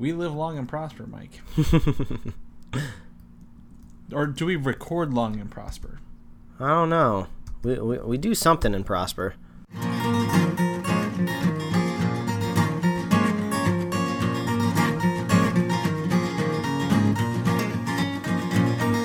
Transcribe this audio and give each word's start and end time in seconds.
We 0.00 0.14
live 0.14 0.34
long 0.34 0.56
and 0.56 0.66
prosper, 0.66 1.06
Mike. 1.06 1.42
or 4.14 4.26
do 4.26 4.46
we 4.46 4.56
record 4.56 5.12
long 5.12 5.38
and 5.38 5.50
prosper? 5.50 6.00
I 6.58 6.68
don't 6.68 6.88
know. 6.88 7.26
We, 7.62 7.78
we, 7.78 7.98
we 7.98 8.16
do 8.16 8.34
something 8.34 8.74
and 8.74 8.86
Prosper. 8.86 9.34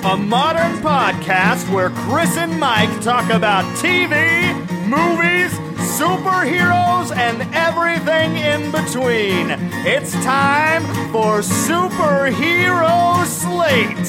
A 0.02 0.16
modern 0.16 0.78
podcast 0.80 1.70
where 1.74 1.90
Chris 1.90 2.38
and 2.38 2.58
Mike 2.58 3.02
talk 3.02 3.28
about 3.28 3.66
TV, 3.76 4.56
movies, 4.88 5.52
superheroes, 5.96 7.10
and 7.16 7.40
everything 7.54 8.36
in 8.36 8.70
between. 8.70 9.48
It's 9.86 10.12
time 10.22 10.82
for 11.10 11.38
Superhero 11.40 13.24
Slate. 13.24 14.06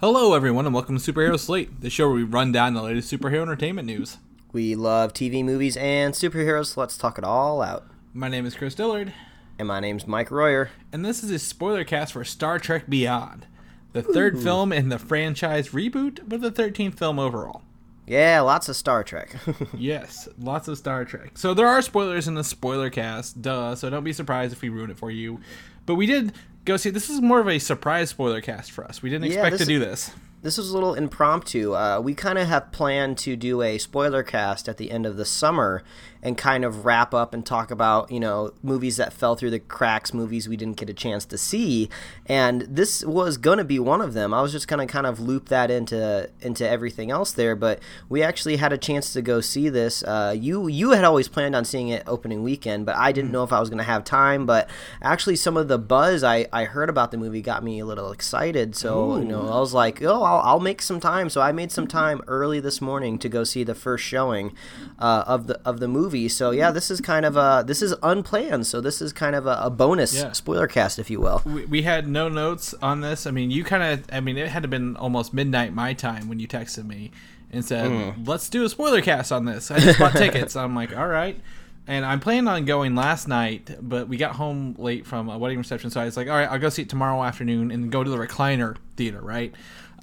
Hello, 0.00 0.32
everyone, 0.32 0.64
and 0.64 0.74
welcome 0.74 0.98
to 0.98 1.12
Superhero 1.12 1.38
Slate, 1.38 1.82
the 1.82 1.90
show 1.90 2.06
where 2.06 2.16
we 2.16 2.22
run 2.22 2.52
down 2.52 2.72
the 2.72 2.82
latest 2.82 3.12
superhero 3.12 3.42
entertainment 3.42 3.84
news. 3.86 4.16
We 4.50 4.74
love 4.74 5.12
TV, 5.12 5.44
movies, 5.44 5.76
and 5.76 6.14
superheroes. 6.14 6.68
So 6.72 6.80
let's 6.80 6.96
talk 6.96 7.18
it 7.18 7.24
all 7.24 7.60
out. 7.60 7.86
My 8.14 8.28
name 8.28 8.46
is 8.46 8.54
Chris 8.54 8.74
Dillard, 8.74 9.12
And 9.58 9.68
my 9.68 9.78
name's 9.80 10.06
Mike 10.06 10.30
Royer. 10.30 10.70
and 10.90 11.04
this 11.04 11.22
is 11.22 11.30
a 11.30 11.38
spoiler 11.38 11.84
cast 11.84 12.14
for 12.14 12.24
Star 12.24 12.58
Trek 12.58 12.88
Beyond, 12.88 13.46
the 13.92 14.02
third 14.02 14.38
film 14.42 14.72
in 14.72 14.88
the 14.88 14.98
franchise 14.98 15.68
reboot, 15.68 16.20
but 16.26 16.40
the 16.40 16.50
13th 16.50 16.94
film 16.94 17.18
overall. 17.18 17.60
Yeah, 18.06 18.40
lots 18.40 18.68
of 18.68 18.76
Star 18.76 19.04
Trek. 19.04 19.34
Yes, 19.78 20.28
lots 20.38 20.68
of 20.68 20.76
Star 20.78 21.04
Trek. 21.04 21.32
So 21.38 21.54
there 21.54 21.66
are 21.66 21.80
spoilers 21.82 22.26
in 22.28 22.34
the 22.34 22.44
spoiler 22.44 22.90
cast, 22.90 23.40
duh. 23.40 23.74
So 23.74 23.88
don't 23.90 24.04
be 24.04 24.12
surprised 24.12 24.52
if 24.52 24.60
we 24.62 24.68
ruin 24.68 24.90
it 24.90 24.98
for 24.98 25.10
you. 25.10 25.40
But 25.86 25.94
we 25.94 26.06
did 26.06 26.32
go 26.64 26.76
see. 26.76 26.90
This 26.90 27.08
is 27.10 27.20
more 27.20 27.40
of 27.40 27.48
a 27.48 27.58
surprise 27.58 28.10
spoiler 28.10 28.40
cast 28.40 28.70
for 28.72 28.84
us. 28.84 29.02
We 29.02 29.10
didn't 29.10 29.30
Yeah, 29.30 29.40
expect 29.46 29.58
to 29.58 29.64
do 29.66 29.78
this. 29.78 30.10
This 30.42 30.58
was 30.58 30.70
a 30.70 30.74
little 30.74 30.94
impromptu. 30.94 31.74
Uh, 31.74 32.00
we 32.00 32.14
kind 32.14 32.36
of 32.36 32.48
have 32.48 32.72
planned 32.72 33.16
to 33.18 33.36
do 33.36 33.62
a 33.62 33.78
spoiler 33.78 34.22
cast 34.22 34.68
at 34.68 34.76
the 34.76 34.90
end 34.90 35.06
of 35.06 35.16
the 35.16 35.24
summer 35.24 35.84
and 36.24 36.38
kind 36.38 36.64
of 36.64 36.84
wrap 36.84 37.12
up 37.12 37.34
and 37.34 37.44
talk 37.44 37.70
about, 37.72 38.10
you 38.10 38.20
know, 38.20 38.52
movies 38.62 38.96
that 38.96 39.12
fell 39.12 39.34
through 39.34 39.50
the 39.50 39.58
cracks, 39.58 40.14
movies 40.14 40.48
we 40.48 40.56
didn't 40.56 40.76
get 40.76 40.88
a 40.88 40.94
chance 40.94 41.24
to 41.24 41.36
see. 41.36 41.88
And 42.26 42.62
this 42.62 43.04
was 43.04 43.36
going 43.38 43.58
to 43.58 43.64
be 43.64 43.80
one 43.80 44.00
of 44.00 44.14
them. 44.14 44.32
I 44.32 44.40
was 44.40 44.52
just 44.52 44.68
going 44.68 44.86
to 44.86 44.90
kind 44.90 45.06
of 45.06 45.18
loop 45.18 45.48
that 45.48 45.70
into 45.70 46.30
into 46.40 46.68
everything 46.68 47.10
else 47.10 47.32
there, 47.32 47.56
but 47.56 47.80
we 48.08 48.22
actually 48.22 48.56
had 48.56 48.72
a 48.72 48.78
chance 48.78 49.12
to 49.14 49.22
go 49.22 49.40
see 49.40 49.68
this. 49.68 50.04
Uh, 50.04 50.34
you 50.36 50.68
you 50.68 50.90
had 50.90 51.04
always 51.04 51.26
planned 51.26 51.56
on 51.56 51.64
seeing 51.64 51.88
it 51.88 52.04
opening 52.06 52.42
weekend, 52.44 52.86
but 52.86 52.94
I 52.96 53.10
didn't 53.10 53.32
know 53.32 53.42
if 53.42 53.52
I 53.52 53.58
was 53.58 53.68
going 53.68 53.78
to 53.78 53.84
have 53.84 54.04
time, 54.04 54.46
but 54.46 54.70
actually 55.02 55.36
some 55.36 55.56
of 55.56 55.66
the 55.66 55.78
buzz 55.78 56.22
I, 56.22 56.46
I 56.52 56.64
heard 56.64 56.88
about 56.88 57.10
the 57.10 57.16
movie 57.16 57.42
got 57.42 57.64
me 57.64 57.80
a 57.80 57.86
little 57.86 58.12
excited. 58.12 58.76
So, 58.76 59.18
you 59.18 59.24
know, 59.24 59.48
I 59.48 59.58
was 59.58 59.74
like, 59.74 60.00
"Oh, 60.02 60.22
I'll, 60.22 60.31
I'll 60.38 60.60
make 60.60 60.82
some 60.82 61.00
time." 61.00 61.28
So 61.30 61.40
I 61.40 61.52
made 61.52 61.70
some 61.72 61.86
time 61.86 62.20
early 62.26 62.60
this 62.60 62.80
morning 62.80 63.18
to 63.20 63.28
go 63.28 63.44
see 63.44 63.64
the 63.64 63.74
first 63.74 64.04
showing 64.04 64.54
uh, 64.98 65.24
of 65.26 65.46
the 65.46 65.60
of 65.64 65.80
the 65.80 65.88
movie. 65.88 66.28
So 66.28 66.50
yeah, 66.50 66.70
this 66.70 66.90
is 66.90 67.00
kind 67.00 67.24
of 67.26 67.36
a 67.36 67.64
this 67.66 67.82
is 67.82 67.94
unplanned. 68.02 68.66
So 68.66 68.80
this 68.80 69.02
is 69.02 69.12
kind 69.12 69.34
of 69.36 69.46
a, 69.46 69.58
a 69.62 69.70
bonus 69.70 70.14
Yeah. 70.14 70.32
spoiler 70.32 70.66
cast, 70.66 70.98
if 70.98 71.10
you 71.10 71.20
will. 71.20 71.42
We, 71.44 71.64
we 71.66 71.82
had 71.82 72.06
no 72.08 72.28
notes 72.28 72.74
on 72.82 73.00
this. 73.00 73.26
I 73.26 73.30
mean, 73.30 73.50
you 73.50 73.64
kind 73.64 73.82
of. 73.82 74.06
I 74.12 74.20
mean, 74.20 74.36
it 74.36 74.48
had 74.48 74.62
to 74.62 74.68
been 74.68 74.96
almost 74.96 75.34
midnight 75.34 75.74
my 75.74 75.92
time 75.94 76.28
when 76.28 76.38
you 76.38 76.48
texted 76.48 76.86
me 76.86 77.10
and 77.50 77.64
said, 77.64 77.90
Hmm. 78.14 78.24
"Let's 78.24 78.48
do 78.48 78.64
a 78.64 78.68
spoiler 78.68 79.02
cast 79.02 79.30
on 79.32 79.44
this." 79.44 79.70
I 79.70 79.78
just 79.78 79.98
bought 79.98 80.12
tickets. 80.12 80.56
I'm 80.56 80.74
like, 80.74 80.96
"All 80.96 81.08
right." 81.08 81.38
And 81.84 82.04
I'm 82.06 82.20
planning 82.20 82.46
on 82.46 82.64
going 82.64 82.94
last 82.94 83.26
night, 83.26 83.76
but 83.82 84.06
we 84.06 84.16
got 84.16 84.36
home 84.36 84.76
late 84.78 85.04
from 85.04 85.28
a 85.28 85.36
wedding 85.36 85.58
reception, 85.58 85.90
so 85.90 86.00
I 86.00 86.04
was 86.04 86.16
like, 86.16 86.28
"All 86.28 86.36
right, 86.36 86.48
I'll 86.48 86.60
go 86.60 86.68
see 86.68 86.82
it 86.82 86.88
tomorrow 86.88 87.22
afternoon 87.24 87.72
and 87.72 87.90
go 87.90 88.04
to 88.04 88.08
the 88.10 88.16
recliner 88.16 88.76
theater." 88.96 89.20
Right? 89.20 89.52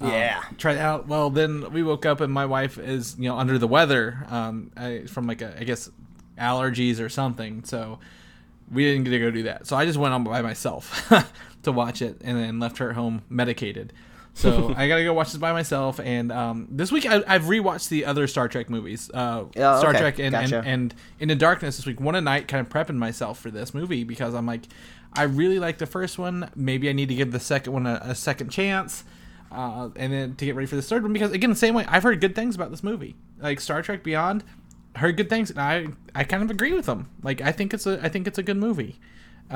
Um, 0.00 0.10
Yeah. 0.10 0.42
try 0.58 0.72
it 0.72 0.78
out. 0.78 1.06
Well, 1.08 1.30
then 1.30 1.70
we 1.72 1.82
woke 1.82 2.06
up 2.06 2.20
and 2.20 2.32
my 2.32 2.46
wife 2.46 2.78
is 2.78 3.16
you 3.18 3.28
know 3.28 3.36
under 3.36 3.58
the 3.58 3.66
weather 3.68 4.24
um, 4.28 4.70
I, 4.76 5.02
from 5.06 5.26
like 5.26 5.42
a, 5.42 5.54
I 5.58 5.64
guess 5.64 5.90
allergies 6.38 7.00
or 7.00 7.08
something. 7.08 7.64
So 7.64 7.98
we 8.70 8.84
didn't 8.84 9.04
get 9.04 9.10
to 9.10 9.18
go 9.18 9.30
do 9.30 9.42
that. 9.44 9.66
So 9.66 9.76
I 9.76 9.84
just 9.84 9.98
went 9.98 10.14
on 10.14 10.24
by 10.24 10.42
myself 10.42 11.12
to 11.64 11.72
watch 11.72 12.02
it 12.02 12.18
and 12.22 12.38
then 12.38 12.58
left 12.60 12.78
her 12.78 12.90
at 12.90 12.94
home 12.96 13.22
medicated. 13.28 13.92
So 14.32 14.72
I 14.76 14.86
got 14.88 14.96
to 14.96 15.04
go 15.04 15.12
watch 15.12 15.28
this 15.32 15.38
by 15.38 15.52
myself. 15.52 15.98
And 16.00 16.30
um, 16.32 16.68
this 16.70 16.92
week 16.92 17.04
I, 17.04 17.22
I've 17.26 17.42
rewatched 17.42 17.88
the 17.88 18.04
other 18.06 18.26
Star 18.26 18.48
Trek 18.48 18.70
movies. 18.70 19.10
Uh, 19.12 19.44
Yeah, 19.56 19.78
Star 19.80 19.90
okay. 19.90 19.98
Trek 19.98 20.18
and, 20.20 20.32
Gotcha. 20.32 20.58
and, 20.58 20.66
and 20.66 20.94
Into 21.18 21.34
Darkness 21.34 21.76
this 21.76 21.84
week. 21.84 22.00
One 22.00 22.14
a 22.14 22.20
night, 22.20 22.46
kind 22.48 22.64
of 22.64 22.72
prepping 22.72 22.96
myself 22.96 23.40
for 23.40 23.50
this 23.50 23.74
movie 23.74 24.04
because 24.04 24.34
I'm 24.34 24.46
like, 24.46 24.62
I 25.12 25.24
really 25.24 25.58
like 25.58 25.78
the 25.78 25.86
first 25.86 26.16
one. 26.18 26.48
Maybe 26.54 26.88
I 26.88 26.92
need 26.92 27.08
to 27.08 27.14
give 27.16 27.32
the 27.32 27.40
second 27.40 27.72
one 27.72 27.86
a, 27.86 28.00
a 28.04 28.14
second 28.14 28.50
chance. 28.50 29.02
Uh, 29.50 29.90
and 29.96 30.12
then 30.12 30.36
to 30.36 30.44
get 30.44 30.54
ready 30.54 30.66
for 30.66 30.76
the 30.76 30.82
third 30.82 31.02
one 31.02 31.12
because 31.12 31.32
again 31.32 31.50
the 31.50 31.56
same 31.56 31.74
way 31.74 31.84
I've 31.88 32.04
heard 32.04 32.20
good 32.20 32.34
things 32.34 32.54
about 32.54 32.70
this 32.70 32.84
movie. 32.84 33.16
Like 33.38 33.60
Star 33.60 33.82
Trek 33.82 34.04
Beyond 34.04 34.44
heard 34.96 35.16
good 35.16 35.28
things 35.28 35.50
and 35.50 35.60
I 35.60 35.86
I 36.14 36.24
kind 36.24 36.42
of 36.42 36.50
agree 36.50 36.72
with 36.72 36.86
them. 36.86 37.10
Like 37.22 37.40
I 37.40 37.50
think 37.52 37.74
it's 37.74 37.86
a 37.86 37.98
I 38.02 38.08
think 38.08 38.26
it's 38.26 38.38
a 38.38 38.42
good 38.42 38.56
movie 38.56 39.00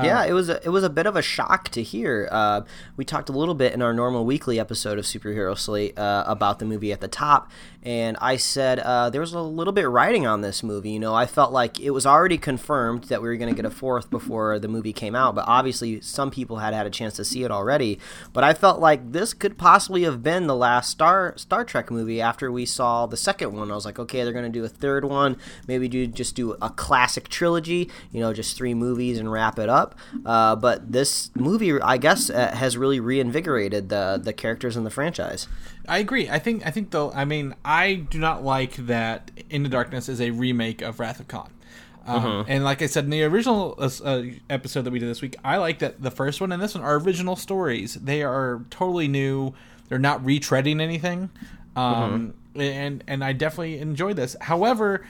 yeah, 0.02 0.24
it 0.24 0.32
was 0.32 0.48
a, 0.48 0.62
it 0.64 0.70
was 0.70 0.82
a 0.82 0.90
bit 0.90 1.06
of 1.06 1.16
a 1.16 1.22
shock 1.22 1.68
to 1.70 1.82
hear. 1.82 2.28
Uh, 2.30 2.62
we 2.96 3.04
talked 3.04 3.28
a 3.28 3.32
little 3.32 3.54
bit 3.54 3.72
in 3.72 3.82
our 3.82 3.92
normal 3.92 4.24
weekly 4.24 4.58
episode 4.58 4.98
of 4.98 5.04
Superhero 5.04 5.56
Slate 5.56 5.98
uh, 5.98 6.24
about 6.26 6.58
the 6.58 6.64
movie 6.64 6.92
at 6.92 7.00
the 7.00 7.08
top, 7.08 7.50
and 7.82 8.16
I 8.20 8.36
said 8.36 8.78
uh, 8.80 9.10
there 9.10 9.20
was 9.20 9.34
a 9.34 9.40
little 9.40 9.72
bit 9.72 9.88
writing 9.88 10.26
on 10.26 10.40
this 10.40 10.62
movie. 10.62 10.90
You 10.90 11.00
know, 11.00 11.14
I 11.14 11.26
felt 11.26 11.52
like 11.52 11.78
it 11.78 11.90
was 11.90 12.06
already 12.06 12.38
confirmed 12.38 13.04
that 13.04 13.20
we 13.22 13.28
were 13.28 13.36
going 13.36 13.54
to 13.54 13.56
get 13.56 13.66
a 13.66 13.74
fourth 13.74 14.10
before 14.10 14.58
the 14.58 14.68
movie 14.68 14.92
came 14.92 15.14
out, 15.14 15.34
but 15.34 15.44
obviously 15.46 16.00
some 16.00 16.30
people 16.30 16.58
had 16.58 16.72
had 16.72 16.86
a 16.86 16.90
chance 16.90 17.14
to 17.16 17.24
see 17.24 17.44
it 17.44 17.50
already. 17.50 17.98
But 18.32 18.42
I 18.42 18.54
felt 18.54 18.80
like 18.80 19.12
this 19.12 19.34
could 19.34 19.58
possibly 19.58 20.04
have 20.04 20.22
been 20.22 20.46
the 20.46 20.56
last 20.56 20.90
Star 20.90 21.34
Star 21.36 21.64
Trek 21.64 21.90
movie 21.90 22.20
after 22.20 22.50
we 22.50 22.64
saw 22.64 23.06
the 23.06 23.16
second 23.16 23.52
one. 23.52 23.70
I 23.70 23.74
was 23.74 23.84
like, 23.84 23.98
okay, 23.98 24.24
they're 24.24 24.32
going 24.32 24.50
to 24.50 24.58
do 24.58 24.64
a 24.64 24.68
third 24.68 25.04
one, 25.04 25.36
maybe 25.66 25.86
do 25.88 26.06
just 26.06 26.34
do 26.34 26.52
a 26.62 26.70
classic 26.70 27.28
trilogy. 27.28 27.90
You 28.10 28.20
know, 28.20 28.32
just 28.32 28.56
three 28.56 28.74
movies 28.74 29.18
and 29.18 29.30
wrap 29.30 29.58
it 29.58 29.68
up. 29.68 29.83
Uh, 30.24 30.56
but 30.56 30.92
this 30.92 31.30
movie, 31.34 31.80
I 31.80 31.98
guess, 31.98 32.30
uh, 32.30 32.54
has 32.54 32.76
really 32.76 33.00
reinvigorated 33.00 33.88
the 33.88 34.20
the 34.22 34.32
characters 34.32 34.76
in 34.76 34.84
the 34.84 34.90
franchise. 34.90 35.48
I 35.88 35.98
agree. 35.98 36.28
I 36.28 36.38
think 36.38 36.66
I 36.66 36.70
think 36.70 36.90
though 36.90 37.12
I 37.12 37.24
mean 37.24 37.54
I 37.64 37.94
do 37.94 38.18
not 38.18 38.42
like 38.42 38.74
that 38.86 39.30
Into 39.50 39.68
Darkness 39.68 40.08
is 40.08 40.20
a 40.20 40.30
remake 40.30 40.82
of 40.82 41.00
Wrath 41.00 41.20
of 41.20 41.28
Khan. 41.28 41.50
Um, 42.06 42.44
and 42.48 42.64
like 42.64 42.82
I 42.82 42.86
said 42.86 43.04
in 43.04 43.10
the 43.10 43.24
original 43.24 43.76
uh, 43.78 43.88
uh, 44.04 44.22
episode 44.50 44.82
that 44.82 44.90
we 44.90 44.98
did 44.98 45.08
this 45.08 45.22
week 45.22 45.36
I 45.42 45.56
like 45.56 45.78
that 45.78 46.02
the 46.02 46.10
first 46.10 46.38
one 46.38 46.52
and 46.52 46.62
this 46.62 46.74
one 46.74 46.84
are 46.84 46.98
original 46.98 47.36
stories. 47.36 47.94
They 47.94 48.22
are 48.22 48.62
totally 48.70 49.08
new. 49.08 49.54
They're 49.88 49.98
not 49.98 50.22
retreading 50.22 50.80
anything. 50.80 51.30
Um, 51.76 52.34
and 52.54 53.02
and 53.06 53.24
I 53.24 53.32
definitely 53.32 53.78
enjoy 53.78 54.12
this. 54.12 54.36
However 54.40 55.04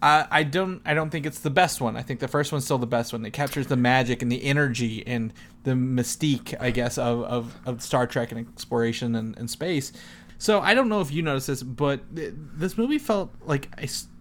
I 0.00 0.42
don't. 0.44 0.80
I 0.84 0.94
don't 0.94 1.10
think 1.10 1.26
it's 1.26 1.40
the 1.40 1.50
best 1.50 1.80
one. 1.80 1.96
I 1.96 2.02
think 2.02 2.20
the 2.20 2.28
first 2.28 2.52
one's 2.52 2.64
still 2.64 2.78
the 2.78 2.86
best 2.86 3.12
one. 3.12 3.24
It 3.26 3.32
captures 3.32 3.66
the 3.66 3.76
magic 3.76 4.22
and 4.22 4.30
the 4.30 4.44
energy 4.44 5.04
and 5.06 5.32
the 5.64 5.72
mystique, 5.72 6.54
I 6.60 6.70
guess, 6.70 6.98
of, 6.98 7.22
of, 7.24 7.56
of 7.66 7.82
Star 7.82 8.06
Trek 8.06 8.30
and 8.30 8.46
exploration 8.48 9.14
and, 9.16 9.36
and 9.36 9.50
space. 9.50 9.92
So 10.38 10.60
I 10.60 10.74
don't 10.74 10.88
know 10.88 11.00
if 11.00 11.10
you 11.10 11.22
noticed 11.22 11.48
this, 11.48 11.64
but 11.64 12.14
th- 12.14 12.32
this 12.36 12.78
movie 12.78 12.98
felt 12.98 13.34
like 13.44 13.68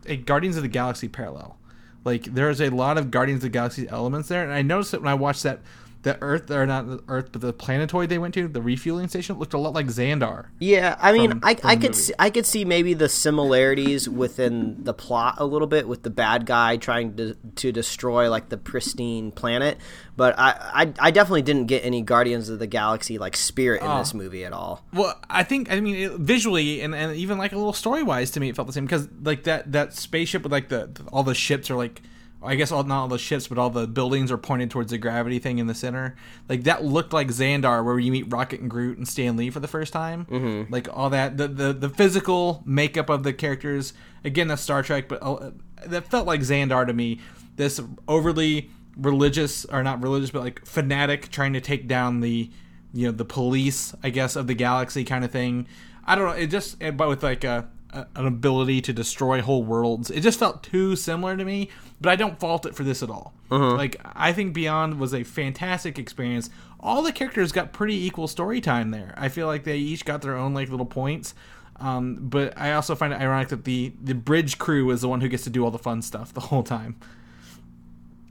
a 0.08 0.16
Guardians 0.18 0.58
of 0.58 0.64
the 0.64 0.70
Galaxy 0.70 1.08
parallel. 1.08 1.58
Like 2.04 2.24
there's 2.24 2.60
a 2.60 2.70
lot 2.70 2.98
of 2.98 3.12
Guardians 3.12 3.40
of 3.40 3.44
the 3.44 3.50
Galaxy 3.50 3.88
elements 3.88 4.30
there, 4.30 4.44
and 4.44 4.52
I 4.52 4.64
noticed 4.64 4.94
it 4.94 5.02
when 5.02 5.12
I 5.12 5.16
watched 5.16 5.44
that. 5.44 5.62
The 6.08 6.18
Earth, 6.22 6.50
or 6.50 6.66
not 6.66 6.88
the 6.88 7.04
Earth, 7.10 7.34
but 7.34 7.42
the 7.42 7.52
planetoid 7.52 8.08
they 8.08 8.18
went 8.18 8.34
to, 8.36 8.48
the 8.48 8.62
refueling 8.62 9.10
station, 9.10 9.38
looked 9.38 9.54
a 9.54 9.58
lot 9.58 9.74
like 9.74 9.88
Xandar. 9.88 10.46
Yeah, 10.58 10.96
I 11.02 11.12
mean, 11.12 11.32
From- 11.32 11.42
I, 11.44 11.56
from 11.56 11.70
I 11.70 11.76
could 11.76 11.96
see, 11.96 12.14
I 12.18 12.30
could 12.30 12.46
see 12.46 12.64
maybe 12.64 12.94
the 12.94 13.10
similarities 13.10 14.08
within 14.08 14.86
the 14.86 14.94
plot 14.94 15.36
a 15.40 15.46
little 15.46 15.68
bit 15.68 15.86
with 15.86 16.04
the 16.04 16.10
bad 16.10 16.46
guy 16.46 16.78
trying 16.78 17.18
to 17.18 17.34
to 17.34 17.74
destroy 17.74 18.30
like 18.30 18.48
the 18.48 18.58
pristine 18.58 19.32
planet, 19.34 19.80
but 20.16 20.34
I 20.40 20.56
I, 20.74 21.08
I 21.08 21.12
definitely 21.12 21.42
didn't 21.42 21.66
get 21.66 21.84
any 21.84 22.02
Guardians 22.02 22.48
of 22.48 22.60
the 22.60 22.68
Galaxy 22.68 23.18
like 23.18 23.36
spirit 23.36 23.82
in 23.82 23.98
this 23.98 24.14
oh. 24.16 24.18
movie 24.18 24.46
at 24.46 24.54
all. 24.54 24.86
Well, 24.94 25.20
I 25.30 25.44
think 25.44 25.70
I 25.70 25.82
mean 25.82 25.96
it, 25.96 26.12
visually 26.14 26.80
and, 26.80 26.96
and 26.96 27.18
even 27.18 27.38
like 27.38 27.52
a 27.52 27.58
little 27.58 27.74
story 27.74 28.04
wise 28.04 28.32
to 28.32 28.40
me 28.40 28.48
it 28.48 28.56
felt 28.56 28.68
the 28.68 28.74
same 28.74 28.86
because 28.86 29.10
like 29.24 29.44
that 29.44 29.74
that 29.74 29.94
spaceship 29.94 30.44
with 30.44 30.54
like 30.54 30.70
the 30.70 30.90
all 31.12 31.24
the 31.24 31.36
ships 31.36 31.70
are 31.70 31.76
like 31.76 32.02
I 32.42 32.56
guess 32.56 32.72
all 32.72 32.84
not 32.84 33.02
all 33.02 33.08
the 33.08 33.18
ships 33.18 33.48
but 33.48 33.58
all 33.58 33.70
the 33.70 33.88
buildings 33.88 34.32
are 34.32 34.38
pointed 34.38 34.70
towards 34.70 34.92
the 34.92 34.98
gravity 34.98 35.40
thing 35.40 35.58
in 35.58 35.68
the 35.68 35.74
center. 35.74 36.16
Like 36.48 36.64
that 36.64 36.84
looked 36.84 37.14
like 37.14 37.30
Xandar 37.30 37.84
where 37.84 37.98
you 38.00 38.12
meet 38.12 38.32
Rocket 38.32 38.60
and 38.60 38.70
Groot 38.70 38.98
and 38.98 39.08
Stan 39.08 39.38
Lee 39.38 39.50
for 39.50 39.60
the 39.60 39.68
first 39.68 39.92
time. 39.94 40.26
Mm-hmm. 40.26 40.72
like 40.72 40.88
all 40.92 41.10
that 41.10 41.38
the, 41.38 41.48
the 41.48 41.74
the 41.74 41.90
physical 41.90 42.62
makeup 42.66 43.10
of 43.10 43.24
the 43.24 43.34
characters 43.34 43.94
again 44.24 44.48
that's 44.48 44.62
Star 44.62 44.84
Trek 44.84 45.08
but 45.08 45.20
uh, 45.22 45.52
that 45.86 46.10
felt 46.10 46.28
like 46.28 46.42
Xandar 46.42 46.86
to 46.86 46.94
me. 46.94 47.20
This 47.56 47.82
overly 48.08 48.70
religious 48.96 49.66
or 49.66 49.84
not 49.84 50.02
religious 50.02 50.32
but 50.32 50.44
like 50.44 50.66
fanatic 50.66 51.30
trying 51.30 51.54
to 51.54 51.62
take 51.62 51.88
down 51.88 52.20
the 52.20 52.50
you 52.94 53.06
know 53.06 53.12
the 53.12 53.26
police 53.26 53.94
i 54.02 54.10
guess 54.10 54.36
of 54.36 54.48
the 54.48 54.54
galaxy 54.54 55.04
kind 55.04 55.24
of 55.26 55.32
thing. 55.32 55.68
I 56.06 56.16
don't 56.16 56.26
know 56.26 56.32
it 56.32 56.48
just 56.48 56.80
but 56.96 57.10
with 57.10 57.24
like 57.24 57.44
a 57.44 57.68
a, 57.94 58.06
an 58.16 58.26
ability 58.26 58.82
to 58.82 58.94
destroy 58.94 59.42
whole 59.42 59.64
worlds. 59.64 60.10
It 60.10 60.22
just 60.22 60.40
felt 60.40 60.64
too 60.64 60.96
similar 60.96 61.38
to 61.38 61.46
me, 61.46 61.70
but 62.02 62.10
I 62.10 62.16
don't 62.16 62.40
fault 62.40 62.66
it 62.66 62.76
for 62.76 62.84
this 62.84 63.02
at 63.04 63.10
all. 63.10 63.34
Like 63.76 64.00
I 64.04 64.34
think 64.34 64.54
Beyond 64.54 65.00
was 65.00 65.14
a 65.14 65.24
fantastic 65.24 65.98
experience. 65.98 66.50
All 66.80 67.02
the 67.02 67.12
characters 67.12 67.52
got 67.52 67.74
pretty 67.74 67.96
equal 68.06 68.28
story 68.28 68.62
time 68.62 68.92
there. 68.92 69.14
I 69.18 69.30
feel 69.30 69.48
like 69.48 69.64
they 69.64 69.78
each 69.78 70.06
got 70.06 70.22
their 70.22 70.36
own 70.36 70.54
like 70.54 70.70
little 70.70 70.86
points. 70.86 71.34
Um, 71.80 72.16
but 72.20 72.58
I 72.58 72.74
also 72.74 72.96
find 72.96 73.14
it 73.14 73.20
ironic 73.22 73.50
that 73.50 73.64
the 73.64 73.94
the 74.04 74.16
bridge 74.16 74.58
crew 74.58 74.90
is 74.90 75.02
the 75.02 75.08
one 75.08 75.22
who 75.22 75.30
gets 75.30 75.44
to 75.44 75.50
do 75.50 75.64
all 75.64 75.72
the 75.72 75.78
fun 75.80 76.02
stuff 76.02 76.34
the 76.34 76.42
whole 76.42 76.64
time. 76.64 76.96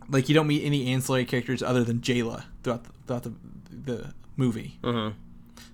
Like 0.09 0.29
you 0.29 0.35
don't 0.35 0.47
meet 0.47 0.65
any 0.65 0.93
ancillary 0.93 1.25
characters 1.25 1.63
other 1.63 1.83
than 1.85 2.01
Jaylah 2.01 2.45
throughout 2.63 2.85
the, 2.85 2.91
throughout 3.07 3.23
the, 3.23 3.33
the 3.71 4.15
movie. 4.37 4.79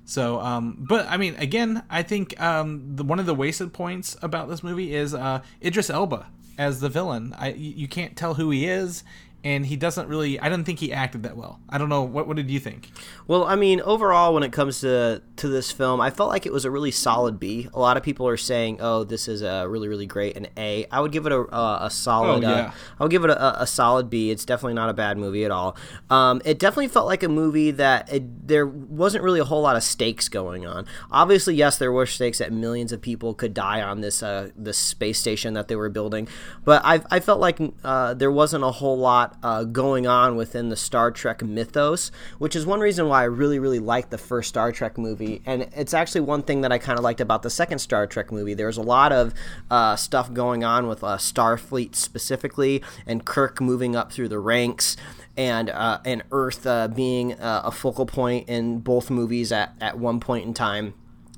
So, 0.04 0.40
um, 0.40 0.76
but 0.80 1.06
I 1.08 1.16
mean, 1.16 1.34
again, 1.36 1.84
I 1.88 2.02
think 2.02 2.40
um, 2.40 2.96
the, 2.96 3.04
one 3.04 3.18
of 3.18 3.26
the 3.26 3.34
wasted 3.34 3.72
points 3.72 4.16
about 4.20 4.48
this 4.48 4.62
movie 4.62 4.94
is 4.94 5.14
uh, 5.14 5.42
Idris 5.62 5.90
Elba 5.90 6.26
as 6.58 6.80
the 6.80 6.88
villain. 6.88 7.34
I 7.38 7.52
you 7.52 7.70
you 7.70 7.88
can't 7.88 8.16
tell 8.16 8.34
who 8.34 8.50
he 8.50 8.66
is, 8.66 9.04
and 9.44 9.66
he 9.66 9.76
doesn't 9.76 10.08
really. 10.08 10.38
I 10.38 10.48
don't 10.48 10.64
think 10.64 10.78
he 10.78 10.92
acted 10.92 11.24
that 11.24 11.36
well. 11.36 11.60
I 11.68 11.78
don't 11.78 11.88
know. 11.88 12.02
What 12.02 12.28
what 12.28 12.36
did 12.36 12.50
you 12.50 12.60
think? 12.60 12.90
Well, 13.26 13.44
I 13.44 13.56
mean, 13.56 13.80
overall, 13.80 14.34
when 14.34 14.42
it 14.42 14.52
comes 14.52 14.80
to 14.80 15.22
to 15.36 15.48
this 15.48 15.72
film, 15.72 16.00
I 16.00 16.10
felt 16.10 16.28
like 16.28 16.46
it 16.46 16.52
was 16.52 16.64
a 16.64 16.70
really 16.70 16.90
solid 16.92 17.40
B. 17.40 17.68
A 17.74 17.80
lot 17.80 17.96
of 17.96 18.02
people 18.02 18.28
are 18.28 18.36
saying, 18.36 18.78
"Oh, 18.80 19.04
this 19.04 19.26
is 19.26 19.42
a 19.42 19.68
really, 19.68 19.88
really 19.88 20.06
great 20.06 20.36
an 20.36 20.46
A." 20.56 20.86
I 20.90 21.00
would 21.00 21.12
give 21.12 21.26
it 21.26 21.32
a 21.32 21.40
a, 21.54 21.86
a 21.86 21.90
solid. 21.90 22.44
Oh, 22.44 22.48
yeah. 22.48 22.66
uh, 22.66 22.72
I 23.00 23.02
would 23.02 23.10
give 23.10 23.24
it 23.24 23.30
a, 23.30 23.62
a 23.62 23.66
solid 23.66 24.08
B. 24.08 24.30
It's 24.30 24.44
definitely 24.44 24.74
not 24.74 24.88
a 24.88 24.94
bad 24.94 25.18
movie 25.18 25.44
at 25.44 25.50
all. 25.50 25.76
Um, 26.08 26.40
it 26.44 26.58
definitely 26.58 26.88
felt 26.88 27.06
like 27.06 27.22
a 27.22 27.28
movie 27.28 27.72
that 27.72 28.12
it, 28.12 28.46
there 28.46 28.66
wasn't 28.66 29.24
really 29.24 29.40
a 29.40 29.44
whole 29.44 29.62
lot 29.62 29.74
of 29.74 29.82
stakes 29.82 30.28
going 30.28 30.66
on. 30.66 30.86
Obviously, 31.10 31.56
yes, 31.56 31.78
there 31.78 31.92
were 31.92 32.06
stakes 32.06 32.38
that 32.38 32.52
millions 32.52 32.92
of 32.92 33.00
people 33.00 33.34
could 33.34 33.54
die 33.54 33.82
on 33.82 34.02
this 34.02 34.22
uh, 34.22 34.50
this 34.56 34.78
space 34.78 35.18
station 35.18 35.54
that 35.54 35.66
they 35.66 35.76
were 35.76 35.88
building, 35.88 36.28
but 36.64 36.80
I, 36.84 37.02
I 37.10 37.18
felt 37.18 37.40
like 37.40 37.58
uh, 37.82 38.14
there 38.14 38.30
wasn't 38.30 38.62
a 38.62 38.70
whole 38.70 38.98
lot 38.98 39.31
uh, 39.42 39.64
going 39.64 40.06
on 40.06 40.36
within 40.36 40.68
the 40.68 40.76
Star 40.76 41.10
Trek 41.10 41.42
mythos, 41.42 42.10
which 42.38 42.56
is 42.56 42.66
one 42.66 42.80
reason 42.80 43.08
why 43.08 43.22
I 43.22 43.24
really, 43.24 43.58
really 43.58 43.78
liked 43.78 44.10
the 44.10 44.18
first 44.18 44.48
Star 44.48 44.72
Trek 44.72 44.98
movie. 44.98 45.42
And 45.46 45.68
it's 45.74 45.94
actually 45.94 46.22
one 46.22 46.42
thing 46.42 46.62
that 46.62 46.72
I 46.72 46.78
kind 46.78 46.98
of 46.98 47.04
liked 47.04 47.20
about 47.20 47.42
the 47.42 47.50
second 47.50 47.78
Star 47.78 48.06
Trek 48.06 48.32
movie. 48.32 48.54
There 48.54 48.66
was 48.66 48.76
a 48.76 48.82
lot 48.82 49.12
of 49.12 49.34
uh, 49.70 49.96
stuff 49.96 50.32
going 50.32 50.64
on 50.64 50.88
with 50.88 51.02
uh, 51.02 51.16
Starfleet 51.16 51.94
specifically, 51.94 52.82
and 53.06 53.24
Kirk 53.24 53.60
moving 53.60 53.96
up 53.96 54.12
through 54.12 54.28
the 54.28 54.38
ranks. 54.38 54.96
And 55.34 55.70
uh, 55.70 56.00
and 56.04 56.22
Earth 56.30 56.66
uh, 56.66 56.88
being 56.88 57.32
uh, 57.40 57.62
a 57.64 57.70
focal 57.70 58.04
point 58.04 58.50
in 58.50 58.80
both 58.80 59.08
movies 59.08 59.50
at, 59.50 59.74
at 59.80 59.98
one 59.98 60.20
point 60.20 60.44
in 60.44 60.52
time 60.52 60.92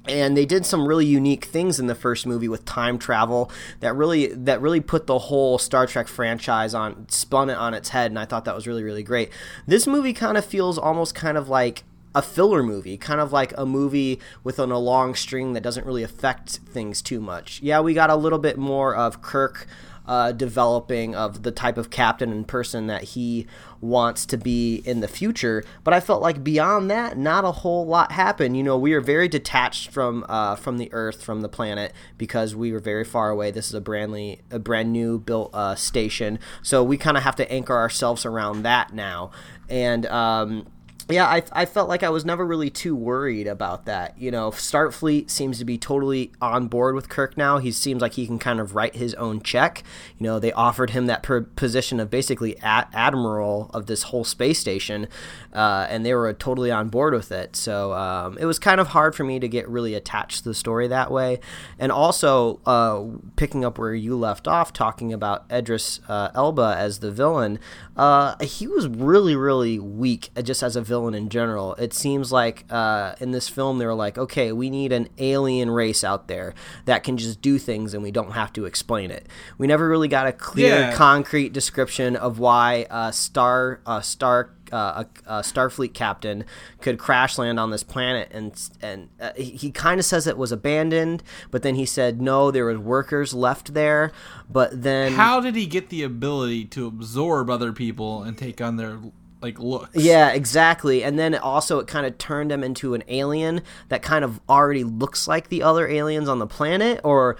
and 0.06 0.36
they 0.36 0.44
did 0.44 0.66
some 0.66 0.86
really 0.86 1.06
unique 1.06 1.46
things 1.46 1.78
in 1.78 1.86
the 1.86 1.94
first 1.94 2.26
movie 2.26 2.48
with 2.48 2.64
time 2.64 2.98
travel 2.98 3.50
that 3.80 3.94
really 3.94 4.26
that 4.28 4.60
really 4.60 4.80
put 4.80 5.06
the 5.06 5.18
whole 5.18 5.58
Star 5.58 5.86
Trek 5.86 6.08
franchise 6.08 6.74
on 6.74 7.06
spun 7.08 7.50
it 7.50 7.56
on 7.56 7.74
its 7.74 7.90
head 7.90 8.10
and 8.10 8.18
I 8.18 8.24
thought 8.24 8.44
that 8.44 8.54
was 8.54 8.66
really 8.66 8.82
really 8.82 9.02
great. 9.02 9.30
This 9.66 9.86
movie 9.86 10.12
kind 10.12 10.36
of 10.36 10.44
feels 10.44 10.78
almost 10.78 11.14
kind 11.14 11.38
of 11.38 11.48
like 11.48 11.84
a 12.14 12.22
filler 12.22 12.62
movie, 12.62 12.96
kind 12.96 13.20
of 13.20 13.32
like 13.32 13.52
a 13.58 13.66
movie 13.66 14.20
within 14.44 14.70
a 14.70 14.78
long 14.78 15.14
string 15.14 15.52
that 15.52 15.62
doesn't 15.62 15.84
really 15.84 16.04
affect 16.04 16.58
things 16.58 17.02
too 17.02 17.20
much. 17.20 17.60
Yeah, 17.60 17.80
we 17.80 17.92
got 17.92 18.08
a 18.08 18.16
little 18.16 18.38
bit 18.38 18.56
more 18.56 18.94
of 18.94 19.20
Kirk 19.20 19.66
uh, 20.06 20.32
developing 20.32 21.14
of 21.14 21.42
the 21.42 21.50
type 21.50 21.78
of 21.78 21.90
captain 21.90 22.30
and 22.30 22.46
person 22.46 22.86
that 22.86 23.02
he 23.04 23.46
wants 23.80 24.26
to 24.26 24.36
be 24.36 24.76
in 24.84 25.00
the 25.00 25.08
future. 25.08 25.64
But 25.82 25.94
I 25.94 26.00
felt 26.00 26.22
like 26.22 26.44
beyond 26.44 26.90
that, 26.90 27.16
not 27.16 27.44
a 27.44 27.52
whole 27.52 27.86
lot 27.86 28.12
happened. 28.12 28.56
You 28.56 28.62
know, 28.62 28.78
we 28.78 28.92
are 28.92 29.00
very 29.00 29.28
detached 29.28 29.90
from 29.90 30.24
uh, 30.28 30.56
from 30.56 30.78
the 30.78 30.92
Earth, 30.92 31.22
from 31.22 31.40
the 31.40 31.48
planet, 31.48 31.92
because 32.18 32.54
we 32.54 32.72
were 32.72 32.80
very 32.80 33.04
far 33.04 33.30
away. 33.30 33.50
This 33.50 33.68
is 33.68 33.74
a 33.74 33.80
brandly 33.80 34.40
a 34.50 34.58
brand 34.58 34.92
new 34.92 35.18
built 35.18 35.50
uh, 35.54 35.74
station, 35.74 36.38
so 36.62 36.82
we 36.82 36.96
kind 36.96 37.16
of 37.16 37.22
have 37.22 37.36
to 37.36 37.50
anchor 37.50 37.76
ourselves 37.76 38.24
around 38.26 38.62
that 38.62 38.92
now. 38.92 39.30
And 39.68 40.06
um, 40.06 40.66
yeah, 41.10 41.26
I, 41.26 41.42
I 41.52 41.66
felt 41.66 41.90
like 41.90 42.02
I 42.02 42.08
was 42.08 42.24
never 42.24 42.46
really 42.46 42.70
too 42.70 42.96
worried 42.96 43.46
about 43.46 43.84
that. 43.84 44.16
You 44.16 44.30
know, 44.30 44.50
Starfleet 44.50 45.28
seems 45.28 45.58
to 45.58 45.64
be 45.64 45.76
totally 45.76 46.32
on 46.40 46.66
board 46.68 46.94
with 46.94 47.10
Kirk 47.10 47.36
now. 47.36 47.58
He 47.58 47.72
seems 47.72 48.00
like 48.00 48.14
he 48.14 48.26
can 48.26 48.38
kind 48.38 48.58
of 48.58 48.74
write 48.74 48.96
his 48.96 49.12
own 49.14 49.42
check. 49.42 49.82
You 50.18 50.24
know, 50.24 50.38
they 50.38 50.52
offered 50.52 50.90
him 50.90 51.04
that 51.06 51.22
per- 51.22 51.42
position 51.42 52.00
of 52.00 52.08
basically 52.08 52.58
ad- 52.60 52.88
admiral 52.94 53.70
of 53.74 53.84
this 53.84 54.04
whole 54.04 54.24
space 54.24 54.58
station, 54.58 55.06
uh, 55.52 55.86
and 55.90 56.06
they 56.06 56.14
were 56.14 56.32
totally 56.32 56.70
on 56.70 56.88
board 56.88 57.12
with 57.12 57.30
it. 57.30 57.54
So 57.54 57.92
um, 57.92 58.38
it 58.38 58.46
was 58.46 58.58
kind 58.58 58.80
of 58.80 58.88
hard 58.88 59.14
for 59.14 59.24
me 59.24 59.38
to 59.40 59.48
get 59.48 59.68
really 59.68 59.94
attached 59.94 60.38
to 60.38 60.44
the 60.44 60.54
story 60.54 60.88
that 60.88 61.10
way. 61.10 61.38
And 61.78 61.92
also, 61.92 62.60
uh, 62.64 63.04
picking 63.36 63.62
up 63.62 63.78
where 63.78 63.94
you 63.94 64.16
left 64.16 64.48
off, 64.48 64.72
talking 64.72 65.12
about 65.12 65.44
Idris 65.52 66.00
uh, 66.08 66.30
Elba 66.34 66.76
as 66.78 67.00
the 67.00 67.10
villain, 67.10 67.58
uh, 67.94 68.42
he 68.42 68.66
was 68.66 68.88
really, 68.88 69.36
really 69.36 69.78
weak 69.78 70.30
uh, 70.34 70.40
just 70.40 70.62
as 70.62 70.76
a 70.76 70.80
villain 70.80 70.93
in 71.14 71.28
general. 71.28 71.74
It 71.74 71.92
seems 71.92 72.30
like 72.30 72.64
uh, 72.70 73.14
in 73.20 73.32
this 73.32 73.48
film 73.48 73.78
they 73.78 73.86
were 73.86 73.94
like, 73.94 74.16
okay, 74.16 74.52
we 74.52 74.70
need 74.70 74.92
an 74.92 75.08
alien 75.18 75.70
race 75.70 76.04
out 76.04 76.28
there 76.28 76.54
that 76.84 77.02
can 77.02 77.16
just 77.16 77.40
do 77.42 77.58
things 77.58 77.94
and 77.94 78.02
we 78.02 78.10
don't 78.10 78.32
have 78.32 78.52
to 78.54 78.64
explain 78.64 79.10
it. 79.10 79.26
We 79.58 79.66
never 79.66 79.88
really 79.88 80.08
got 80.08 80.26
a 80.26 80.32
clear, 80.32 80.68
Yeah. 80.78 80.92
concrete 80.94 81.52
description 81.52 82.16
of 82.16 82.38
why 82.38 82.86
uh, 82.90 83.10
Star 83.10 83.80
uh, 83.86 84.00
Star. 84.00 84.50
Uh, 84.72 85.04
a, 85.26 85.36
a 85.36 85.40
Starfleet 85.42 85.92
captain 85.92 86.44
could 86.80 86.98
crash 86.98 87.36
land 87.38 87.60
on 87.60 87.70
this 87.70 87.84
planet, 87.84 88.28
and 88.32 88.50
and 88.80 89.08
uh, 89.20 89.30
he, 89.36 89.50
he 89.50 89.70
kind 89.70 90.00
of 90.00 90.06
says 90.06 90.26
it 90.26 90.38
was 90.38 90.50
abandoned, 90.50 91.22
but 91.52 91.62
then 91.62 91.74
he 91.76 91.84
said 91.84 92.20
no, 92.20 92.50
there 92.50 92.64
was 92.64 92.78
workers 92.78 93.34
left 93.34 93.74
there. 93.74 94.10
But 94.50 94.82
then 94.82 95.12
How 95.12 95.38
did 95.40 95.54
he 95.54 95.66
get 95.66 95.90
the 95.90 96.02
ability 96.02 96.64
to 96.64 96.86
absorb 96.86 97.50
other 97.50 97.72
people 97.72 98.22
and 98.24 98.36
take 98.38 98.60
on 98.60 98.76
their 98.76 98.98
like 99.42 99.58
looks? 99.58 99.94
Yeah, 99.94 100.30
exactly. 100.30 101.04
And 101.04 101.18
then 101.18 101.34
also 101.34 101.78
it 101.78 101.86
kind 101.86 102.06
of 102.06 102.16
turned 102.18 102.50
him 102.50 102.64
into 102.64 102.94
an 102.94 103.02
alien 103.08 103.62
that 103.88 104.02
kind 104.02 104.24
of 104.24 104.40
already 104.48 104.84
looks 104.84 105.28
like 105.28 105.48
the 105.48 105.62
other 105.62 105.86
aliens 105.88 106.28
on 106.28 106.38
the 106.38 106.46
planet 106.46 107.00
or 107.04 107.36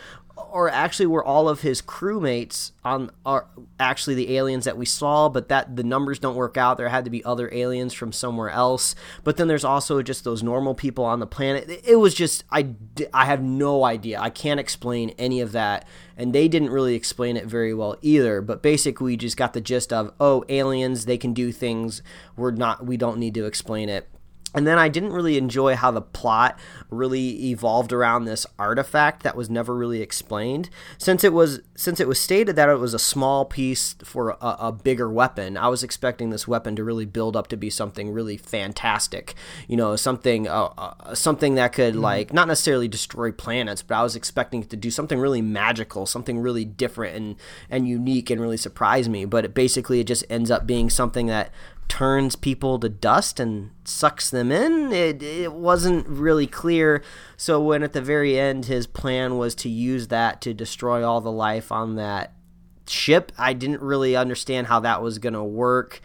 or 0.54 0.70
actually 0.70 1.06
were 1.06 1.24
all 1.24 1.48
of 1.48 1.62
his 1.62 1.82
crewmates 1.82 2.70
on 2.84 3.10
are 3.26 3.48
actually 3.80 4.14
the 4.14 4.36
aliens 4.36 4.64
that 4.64 4.78
we 4.78 4.86
saw 4.86 5.28
but 5.28 5.48
that 5.48 5.74
the 5.74 5.82
numbers 5.82 6.20
don't 6.20 6.36
work 6.36 6.56
out. 6.56 6.76
There 6.76 6.88
had 6.88 7.04
to 7.06 7.10
be 7.10 7.24
other 7.24 7.52
aliens 7.52 7.92
from 7.92 8.12
somewhere 8.12 8.50
else. 8.50 8.94
But 9.24 9.36
then 9.36 9.48
there's 9.48 9.64
also 9.64 10.00
just 10.00 10.22
those 10.22 10.44
normal 10.44 10.76
people 10.76 11.04
on 11.04 11.18
the 11.18 11.26
planet. 11.26 11.68
It- 11.84 11.96
was 12.04 12.14
just 12.14 12.44
I 12.52 12.68
I 13.12 13.24
have 13.24 13.42
no 13.42 13.84
idea. 13.84 14.20
I 14.20 14.30
can't 14.30 14.60
explain 14.60 15.10
any 15.18 15.40
of 15.40 15.50
that. 15.52 15.88
And 16.16 16.32
they 16.32 16.46
didn't 16.46 16.70
really 16.70 16.94
explain 16.94 17.36
it 17.36 17.46
very 17.46 17.74
well 17.74 17.96
either. 18.00 18.40
But 18.40 18.62
basically 18.62 19.06
we 19.06 19.16
just 19.16 19.36
got 19.36 19.54
the 19.54 19.60
gist 19.60 19.92
of 19.92 20.12
oh 20.20 20.44
aliens 20.48 21.06
they 21.06 21.18
can 21.18 21.32
do 21.32 21.50
things. 21.50 22.00
We're 22.36 22.52
not 22.52 22.86
we 22.86 22.96
don't 22.96 23.18
need 23.18 23.34
to 23.34 23.46
explain 23.46 23.88
it 23.88 24.06
and 24.55 24.67
then 24.67 24.79
I 24.79 24.89
didn't 24.89 25.13
really 25.13 25.37
enjoy 25.37 25.75
how 25.75 25.91
the 25.91 26.01
plot 26.01 26.58
really 26.89 27.51
evolved 27.51 27.93
around 27.93 28.25
this 28.25 28.46
artifact 28.58 29.25
that 29.25 29.37
was 29.37 29.51
never 29.51 29.75
really 29.75 30.01
explained. 30.01 30.70
Since 30.96 31.25
it 31.25 31.32
was 31.32 31.61
since 31.75 31.99
it 31.99 32.06
was 32.06 32.20
stated 32.20 32.55
that 32.56 32.69
it 32.69 32.79
was 32.79 32.94
a 32.94 32.99
small 32.99 33.44
piece 33.44 33.96
for 34.05 34.31
a, 34.41 34.56
a 34.61 34.73
bigger 34.73 35.11
weapon, 35.11 35.56
I 35.56 35.69
was 35.69 35.82
expecting 35.82 36.31
this 36.31 36.46
weapon 36.46 36.77
to 36.77 36.84
really 36.84 37.05
build 37.05 37.37
up 37.37 37.49
to 37.49 37.56
be 37.56 37.69
something 37.69 38.13
really 38.13 38.37
fantastic. 38.37 39.34
You 39.67 39.77
know, 39.77 39.96
something 39.96 40.46
uh, 40.46 40.70
uh, 40.79 41.15
something 41.15 41.56
that 41.56 41.73
could 41.73 41.96
like 41.96 42.32
not 42.32 42.46
necessarily 42.46 42.87
destroy 42.87 43.32
planets, 43.32 43.82
but 43.82 43.96
I 43.96 44.03
was 44.03 44.15
expecting 44.15 44.63
it 44.63 44.70
to 44.70 44.77
do 44.77 44.91
something 44.91 45.19
really 45.19 45.43
magical, 45.43 46.06
something 46.06 46.39
really 46.39 46.65
different 46.65 47.17
and 47.17 47.37
and 47.69 47.89
unique 47.89 48.31
and 48.31 48.41
really 48.41 48.56
surprise 48.56 49.08
me. 49.08 49.25
But 49.25 49.44
it 49.44 49.55
basically 49.55 50.01
it 50.01 50.06
just 50.06 50.25
ends 50.31 50.51
up 50.51 50.67
being 50.67 50.91
something 50.91 51.27
that 51.27 51.51
turns 51.88 52.36
people 52.36 52.79
to 52.79 52.88
dust 52.88 53.38
and 53.38 53.70
sucks 53.84 54.31
them 54.31 54.50
in. 54.50 54.93
It, 54.93 55.22
it 55.22 55.53
wasn't 55.53 56.06
really 56.08 56.46
clear. 56.46 57.03
So, 57.36 57.60
when 57.60 57.82
at 57.82 57.93
the 57.93 58.03
very 58.03 58.38
end 58.38 58.67
his 58.67 58.86
plan 58.86 59.38
was 59.38 59.55
to 59.56 59.69
use 59.69 60.08
that 60.08 60.41
to 60.43 60.55
destroy 60.55 61.06
all 61.06 61.20
the 61.20 61.32
life 61.32 61.70
on 61.70 61.96
that 61.96 62.32
ship, 62.86 63.32
I 63.38 63.53
didn't 63.53 63.81
really 63.81 64.17
understand 64.17 64.67
how 64.67 64.81
that 64.81 65.03
was 65.03 65.19
going 65.19 65.34
to 65.34 65.44
work. 65.44 66.00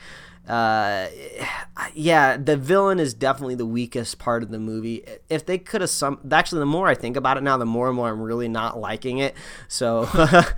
Uh, 0.50 1.08
yeah, 1.94 2.36
the 2.36 2.58
villain 2.58 3.00
is 3.00 3.14
definitely 3.14 3.56
the 3.56 3.66
weakest 3.66 4.20
part 4.20 4.44
of 4.44 4.50
the 4.50 4.60
movie. 4.60 5.04
If 5.30 5.46
they 5.46 5.58
could 5.58 5.82
have 5.82 5.90
some, 5.90 6.20
actually, 6.32 6.60
the 6.60 6.66
more 6.66 6.88
I 6.88 6.96
think 6.96 7.16
about 7.16 7.38
it 7.38 7.44
now, 7.44 7.58
the 7.58 7.66
more 7.66 7.88
and 7.88 7.96
more 7.96 8.10
I'm 8.10 8.22
really 8.22 8.48
not 8.48 8.80
liking 8.80 9.20
it. 9.20 9.36
So, 9.68 10.10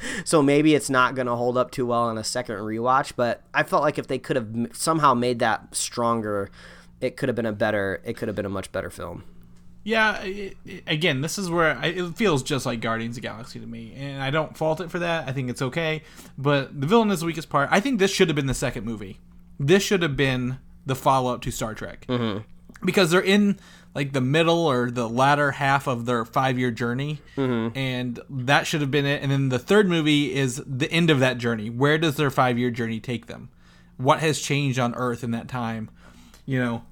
so 0.24 0.42
maybe 0.42 0.74
it's 0.74 0.90
not 0.90 1.16
going 1.16 1.28
to 1.28 1.36
hold 1.36 1.58
up 1.58 1.72
too 1.72 1.86
well 1.86 2.04
on 2.04 2.18
a 2.18 2.24
second 2.24 2.56
rewatch. 2.56 3.14
But 3.16 3.44
I 3.54 3.64
felt 3.64 3.84
like 3.84 4.00
if 4.00 4.08
they 4.08 4.18
could 4.18 4.38
have 4.38 4.70
somehow 4.74 5.14
made 5.14 5.40
that 5.40 5.76
stronger, 5.76 6.50
it 7.02 7.18
could 7.18 7.30
have 7.30 7.36
been 7.36 7.46
a 7.46 7.54
better. 7.54 8.02
It 8.06 8.16
could 8.16 8.28
have 8.30 8.36
been 8.36 8.46
a 8.46 8.50
much 8.50 8.72
better 8.72 8.90
film. 8.90 9.26
Yeah, 9.84 10.22
it, 10.22 10.58
again, 10.86 11.22
this 11.22 11.40
is 11.40 11.50
where 11.50 11.76
I, 11.76 11.88
it 11.88 12.16
feels 12.16 12.44
just 12.44 12.68
like 12.68 12.82
Guardians 12.82 13.18
of 13.18 13.24
Galaxy 13.24 13.60
to 13.60 13.66
me, 13.66 13.94
and 13.98 14.22
I 14.22 14.30
don't 14.30 14.56
fault 14.56 14.80
it 14.80 14.92
for 14.92 15.00
that. 15.00 15.28
I 15.28 15.32
think 15.32 15.50
it's 15.50 15.62
okay, 15.62 16.04
but 16.38 16.80
the 16.80 16.86
villain 16.86 17.10
is 17.10 17.22
the 17.22 17.26
weakest 17.26 17.50
part. 17.50 17.68
I 17.72 17.80
think 17.80 17.98
this 17.98 18.12
should 18.12 18.30
have 18.30 18.36
been 18.36 18.46
the 18.46 18.54
second 18.54 18.86
movie. 18.86 19.18
This 19.64 19.84
should 19.84 20.02
have 20.02 20.18
been 20.18 20.58
the 20.88 20.96
follow 20.96 21.32
up 21.34 21.42
to 21.42 21.52
Star 21.52 21.76
Trek, 21.76 22.08
mm-hmm. 22.08 22.40
because 22.84 23.12
they're 23.12 23.22
in 23.22 23.60
like 23.94 24.14
the 24.14 24.22
middle 24.22 24.66
or 24.66 24.90
the 24.90 25.08
latter 25.08 25.52
half 25.52 25.86
of 25.86 26.08
their 26.08 26.26
five 26.26 26.58
year 26.58 26.72
journey, 26.72 27.22
mm-hmm. 27.38 27.78
and 27.78 28.20
that 28.28 28.66
should 28.66 28.82
have 28.82 28.90
been 28.90 29.06
it. 29.06 29.22
And 29.22 29.32
then 29.32 29.50
the 29.50 29.60
third 29.60 29.88
movie 29.88 30.34
is 30.34 30.64
the 30.66 30.92
end 30.92 31.12
of 31.12 31.20
that 31.20 31.38
journey. 31.38 31.70
Where 31.70 32.00
does 32.00 32.16
their 32.16 32.32
five 32.32 32.58
year 32.58 32.72
journey 32.72 33.00
take 33.00 33.28
them? 33.28 33.50
What 33.98 34.20
has 34.20 34.42
changed 34.42 34.80
on 34.80 34.96
Earth 34.96 35.24
in 35.24 35.30
that 35.32 35.48
time? 35.48 35.92
You 36.48 36.60
know, 36.60 36.84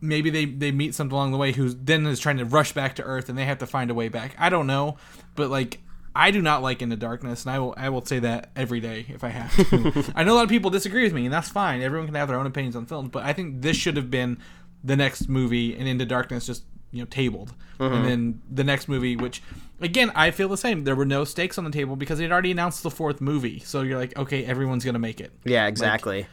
maybe 0.00 0.30
they 0.30 0.46
they 0.46 0.72
meet 0.72 0.94
something 0.94 1.14
along 1.14 1.32
the 1.32 1.38
way 1.38 1.52
who 1.52 1.68
then 1.68 2.06
is 2.06 2.18
trying 2.18 2.38
to 2.38 2.46
rush 2.46 2.72
back 2.72 2.94
to 2.94 3.02
Earth, 3.02 3.28
and 3.28 3.36
they 3.36 3.44
have 3.44 3.58
to 3.58 3.66
find 3.66 3.90
a 3.90 3.94
way 3.94 4.08
back. 4.08 4.34
I 4.38 4.48
don't 4.48 4.66
know, 4.66 4.96
but 5.34 5.50
like. 5.50 5.80
I 6.14 6.30
do 6.30 6.42
not 6.42 6.62
like 6.62 6.82
Into 6.82 6.96
Darkness, 6.96 7.44
and 7.44 7.54
I 7.54 7.58
will 7.58 7.74
I 7.76 7.88
will 7.88 8.04
say 8.04 8.18
that 8.20 8.50
every 8.56 8.80
day 8.80 9.06
if 9.08 9.22
I 9.22 9.28
have 9.28 9.54
to. 9.70 10.12
I 10.16 10.24
know 10.24 10.34
a 10.34 10.36
lot 10.36 10.44
of 10.44 10.48
people 10.48 10.70
disagree 10.70 11.04
with 11.04 11.12
me, 11.12 11.24
and 11.24 11.32
that's 11.32 11.48
fine. 11.48 11.82
Everyone 11.82 12.06
can 12.06 12.14
have 12.16 12.28
their 12.28 12.38
own 12.38 12.46
opinions 12.46 12.76
on 12.76 12.86
films, 12.86 13.10
but 13.10 13.24
I 13.24 13.32
think 13.32 13.62
this 13.62 13.76
should 13.76 13.96
have 13.96 14.10
been 14.10 14.38
the 14.82 14.96
next 14.96 15.28
movie 15.28 15.76
and 15.76 15.86
Into 15.86 16.04
Darkness 16.04 16.46
just 16.46 16.64
you 16.90 17.02
know 17.02 17.06
tabled, 17.06 17.54
mm-hmm. 17.78 17.94
and 17.94 18.04
then 18.04 18.42
the 18.50 18.64
next 18.64 18.88
movie, 18.88 19.16
which 19.16 19.42
again 19.80 20.10
I 20.14 20.30
feel 20.30 20.48
the 20.48 20.56
same. 20.56 20.84
There 20.84 20.96
were 20.96 21.06
no 21.06 21.24
stakes 21.24 21.58
on 21.58 21.64
the 21.64 21.70
table 21.70 21.96
because 21.96 22.18
they'd 22.18 22.32
already 22.32 22.50
announced 22.50 22.82
the 22.82 22.90
fourth 22.90 23.20
movie, 23.20 23.60
so 23.60 23.82
you're 23.82 23.98
like, 23.98 24.16
okay, 24.18 24.44
everyone's 24.44 24.84
gonna 24.84 24.98
make 24.98 25.20
it. 25.20 25.32
Yeah, 25.44 25.66
exactly. 25.66 26.22
Like, 26.22 26.30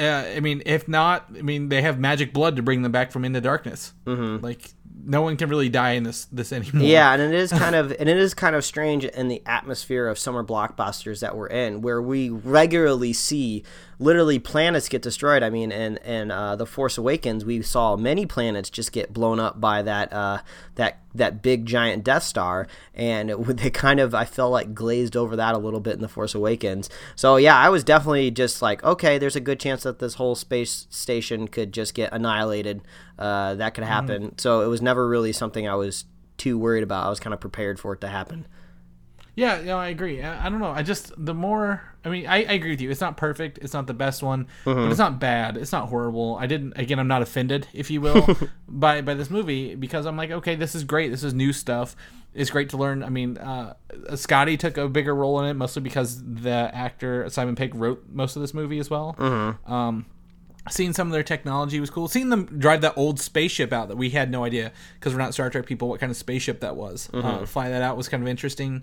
uh, 0.00 0.24
I 0.36 0.40
mean, 0.40 0.62
if 0.64 0.86
not, 0.86 1.26
I 1.36 1.42
mean, 1.42 1.68
they 1.68 1.82
have 1.82 1.98
magic 1.98 2.32
blood 2.32 2.56
to 2.56 2.62
bring 2.62 2.82
them 2.82 2.92
back 2.92 3.10
from 3.10 3.24
Into 3.24 3.40
Darkness. 3.40 3.92
Mm-hmm. 4.06 4.44
Like 4.44 4.70
no 5.04 5.22
one 5.22 5.36
can 5.36 5.48
really 5.48 5.68
die 5.68 5.92
in 5.92 6.02
this 6.02 6.26
this 6.26 6.52
anymore. 6.52 6.82
Yeah, 6.82 7.12
and 7.12 7.22
it 7.22 7.34
is 7.34 7.50
kind 7.50 7.74
of 7.74 7.90
and 7.98 8.08
it 8.08 8.16
is 8.16 8.34
kind 8.34 8.56
of 8.56 8.64
strange 8.64 9.04
in 9.04 9.28
the 9.28 9.42
atmosphere 9.46 10.08
of 10.08 10.18
summer 10.18 10.44
blockbusters 10.44 11.20
that 11.20 11.36
we're 11.36 11.48
in, 11.48 11.80
where 11.82 12.02
we 12.02 12.30
regularly 12.30 13.12
see 13.12 13.64
literally 13.98 14.38
planets 14.38 14.88
get 14.88 15.02
destroyed. 15.02 15.42
I 15.42 15.50
mean, 15.50 15.72
and 15.72 15.98
and 16.04 16.30
uh, 16.30 16.56
the 16.56 16.66
Force 16.66 16.98
Awakens, 16.98 17.44
we 17.44 17.62
saw 17.62 17.96
many 17.96 18.26
planets 18.26 18.70
just 18.70 18.92
get 18.92 19.12
blown 19.12 19.40
up 19.40 19.60
by 19.60 19.82
that 19.82 20.12
uh, 20.12 20.38
that 20.76 21.00
that 21.14 21.42
big 21.42 21.66
giant 21.66 22.04
Death 22.04 22.22
Star, 22.22 22.66
and 22.94 23.30
it, 23.30 23.36
they 23.56 23.70
kind 23.70 24.00
of 24.00 24.14
I 24.14 24.24
felt 24.24 24.52
like 24.52 24.74
glazed 24.74 25.16
over 25.16 25.36
that 25.36 25.54
a 25.54 25.58
little 25.58 25.80
bit 25.80 25.94
in 25.94 26.00
the 26.00 26.08
Force 26.08 26.34
Awakens. 26.34 26.88
So 27.16 27.36
yeah, 27.36 27.56
I 27.56 27.68
was 27.68 27.84
definitely 27.84 28.30
just 28.30 28.62
like, 28.62 28.82
okay, 28.84 29.18
there's 29.18 29.36
a 29.36 29.40
good 29.40 29.60
chance 29.60 29.82
that 29.82 29.98
this 29.98 30.14
whole 30.14 30.34
space 30.34 30.86
station 30.90 31.48
could 31.48 31.72
just 31.72 31.94
get 31.94 32.12
annihilated. 32.12 32.82
Uh, 33.18 33.54
that 33.56 33.74
could 33.74 33.84
mm-hmm. 33.84 33.92
happen. 33.92 34.22
Mm-hmm. 34.22 34.38
So 34.38 34.62
it 34.62 34.68
was 34.68 34.80
never 34.80 35.08
really 35.08 35.32
something 35.32 35.68
I 35.68 35.74
was 35.74 36.04
too 36.36 36.56
worried 36.56 36.84
about. 36.84 37.04
I 37.04 37.10
was 37.10 37.20
kind 37.20 37.34
of 37.34 37.40
prepared 37.40 37.80
for 37.80 37.94
it 37.94 38.00
to 38.02 38.08
happen. 38.08 38.46
Yeah, 39.38 39.60
no, 39.60 39.78
I 39.78 39.88
agree. 39.90 40.20
I, 40.20 40.46
I, 40.46 40.48
don't 40.48 40.58
know. 40.58 40.72
I 40.72 40.82
just 40.82 41.12
the 41.16 41.32
more 41.32 41.80
I 42.04 42.08
mean, 42.08 42.26
I, 42.26 42.38
I, 42.38 42.54
agree 42.54 42.70
with 42.70 42.80
you. 42.80 42.90
It's 42.90 43.00
not 43.00 43.16
perfect. 43.16 43.58
It's 43.58 43.72
not 43.72 43.86
the 43.86 43.94
best 43.94 44.20
one, 44.20 44.48
mm-hmm. 44.64 44.74
but 44.74 44.90
it's 44.90 44.98
not 44.98 45.20
bad. 45.20 45.56
It's 45.56 45.70
not 45.70 45.90
horrible. 45.90 46.36
I 46.40 46.48
didn't. 46.48 46.72
Again, 46.74 46.98
I'm 46.98 47.06
not 47.06 47.22
offended, 47.22 47.68
if 47.72 47.88
you 47.88 48.00
will, 48.00 48.36
by 48.68 49.00
by 49.00 49.14
this 49.14 49.30
movie 49.30 49.76
because 49.76 50.06
I'm 50.06 50.16
like, 50.16 50.32
okay, 50.32 50.56
this 50.56 50.74
is 50.74 50.82
great. 50.82 51.12
This 51.12 51.22
is 51.22 51.34
new 51.34 51.52
stuff. 51.52 51.94
It's 52.34 52.50
great 52.50 52.70
to 52.70 52.76
learn. 52.76 53.04
I 53.04 53.10
mean, 53.10 53.38
uh, 53.38 53.74
Scotty 54.16 54.56
took 54.56 54.76
a 54.76 54.88
bigger 54.88 55.14
role 55.14 55.38
in 55.38 55.46
it, 55.46 55.54
mostly 55.54 55.82
because 55.82 56.20
the 56.20 56.70
actor 56.74 57.30
Simon 57.30 57.54
Pegg 57.54 57.76
wrote 57.76 58.06
most 58.10 58.34
of 58.34 58.42
this 58.42 58.52
movie 58.52 58.80
as 58.80 58.90
well. 58.90 59.14
Mm-hmm. 59.20 59.72
Um, 59.72 60.06
seeing 60.68 60.92
some 60.92 61.08
of 61.08 61.12
their 61.12 61.22
technology 61.22 61.78
was 61.78 61.90
cool. 61.90 62.08
Seeing 62.08 62.28
them 62.28 62.58
drive 62.58 62.80
that 62.80 62.94
old 62.96 63.20
spaceship 63.20 63.72
out 63.72 63.86
that 63.86 63.96
we 63.96 64.10
had 64.10 64.32
no 64.32 64.44
idea 64.44 64.72
because 64.94 65.12
we're 65.12 65.20
not 65.20 65.32
Star 65.32 65.48
Trek 65.48 65.66
people 65.66 65.88
what 65.88 66.00
kind 66.00 66.10
of 66.10 66.16
spaceship 66.16 66.60
that 66.60 66.76
was. 66.76 67.08
Mm-hmm. 67.12 67.26
Uh, 67.26 67.46
fly 67.46 67.68
that 67.68 67.82
out 67.82 67.96
was 67.96 68.08
kind 68.08 68.22
of 68.22 68.28
interesting. 68.28 68.82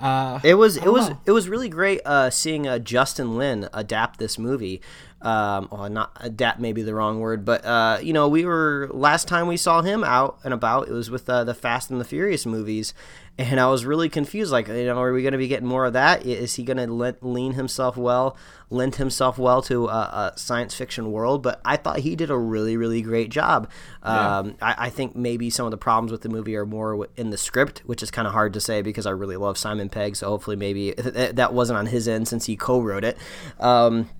Uh, 0.00 0.40
it 0.42 0.54
was 0.54 0.76
it 0.76 0.92
was 0.92 1.10
know. 1.10 1.20
it 1.26 1.30
was 1.32 1.48
really 1.48 1.68
great 1.68 2.00
uh, 2.04 2.28
seeing 2.30 2.66
uh, 2.66 2.78
Justin 2.78 3.36
Lin 3.36 3.68
adapt 3.72 4.18
this 4.18 4.38
movie. 4.38 4.80
Um, 5.22 5.68
well, 5.70 5.88
not 5.88 6.16
adapt 6.20 6.58
maybe 6.58 6.82
the 6.82 6.94
wrong 6.94 7.20
word, 7.20 7.44
but 7.44 7.64
uh, 7.64 7.98
you 8.02 8.12
know, 8.12 8.26
we 8.26 8.44
were 8.44 8.88
last 8.92 9.28
time 9.28 9.46
we 9.46 9.56
saw 9.56 9.80
him 9.80 10.02
out 10.02 10.38
and 10.42 10.52
about. 10.52 10.88
It 10.88 10.92
was 10.92 11.10
with 11.10 11.30
uh, 11.30 11.44
the 11.44 11.54
Fast 11.54 11.90
and 11.90 12.00
the 12.00 12.04
Furious 12.04 12.44
movies, 12.44 12.92
and 13.38 13.60
I 13.60 13.68
was 13.68 13.84
really 13.84 14.08
confused. 14.08 14.52
Like, 14.52 14.68
you 14.68 14.84
know, 14.84 15.00
are 15.00 15.12
we 15.12 15.22
going 15.22 15.32
to 15.32 15.38
be 15.38 15.48
getting 15.48 15.66
more 15.66 15.86
of 15.86 15.94
that? 15.94 16.26
Is 16.26 16.56
he 16.56 16.64
going 16.64 16.76
to 16.76 17.16
lean 17.22 17.52
himself 17.52 17.96
well, 17.96 18.36
lend 18.68 18.96
himself 18.96 19.38
well 19.38 19.62
to 19.62 19.86
a, 19.86 20.32
a, 20.34 20.38
science 20.38 20.74
fiction 20.74 21.12
world? 21.12 21.42
But 21.42 21.60
I 21.64 21.76
thought 21.76 22.00
he 22.00 22.14
did 22.16 22.30
a 22.30 22.36
really, 22.36 22.76
really 22.76 23.00
great 23.00 23.30
job. 23.30 23.70
Yeah. 24.04 24.38
Um, 24.38 24.56
I, 24.60 24.74
I, 24.78 24.90
think 24.90 25.16
maybe 25.16 25.50
some 25.50 25.66
of 25.66 25.70
the 25.70 25.78
problems 25.78 26.12
with 26.12 26.22
the 26.22 26.28
movie 26.28 26.56
are 26.56 26.66
more 26.66 27.08
in 27.16 27.30
the 27.30 27.38
script, 27.38 27.80
which 27.86 28.02
is 28.02 28.10
kind 28.10 28.26
of 28.26 28.34
hard 28.34 28.52
to 28.54 28.60
say 28.60 28.82
because 28.82 29.06
I 29.06 29.10
really 29.10 29.36
love 29.36 29.56
Simon 29.56 29.88
Pegg. 29.88 30.16
So 30.16 30.28
hopefully, 30.28 30.56
maybe 30.56 30.92
that 30.92 31.54
wasn't 31.54 31.78
on 31.78 31.86
his 31.86 32.08
end 32.08 32.28
since 32.28 32.46
he 32.46 32.56
co-wrote 32.56 33.04
it. 33.04 33.16
Um, 33.60 34.10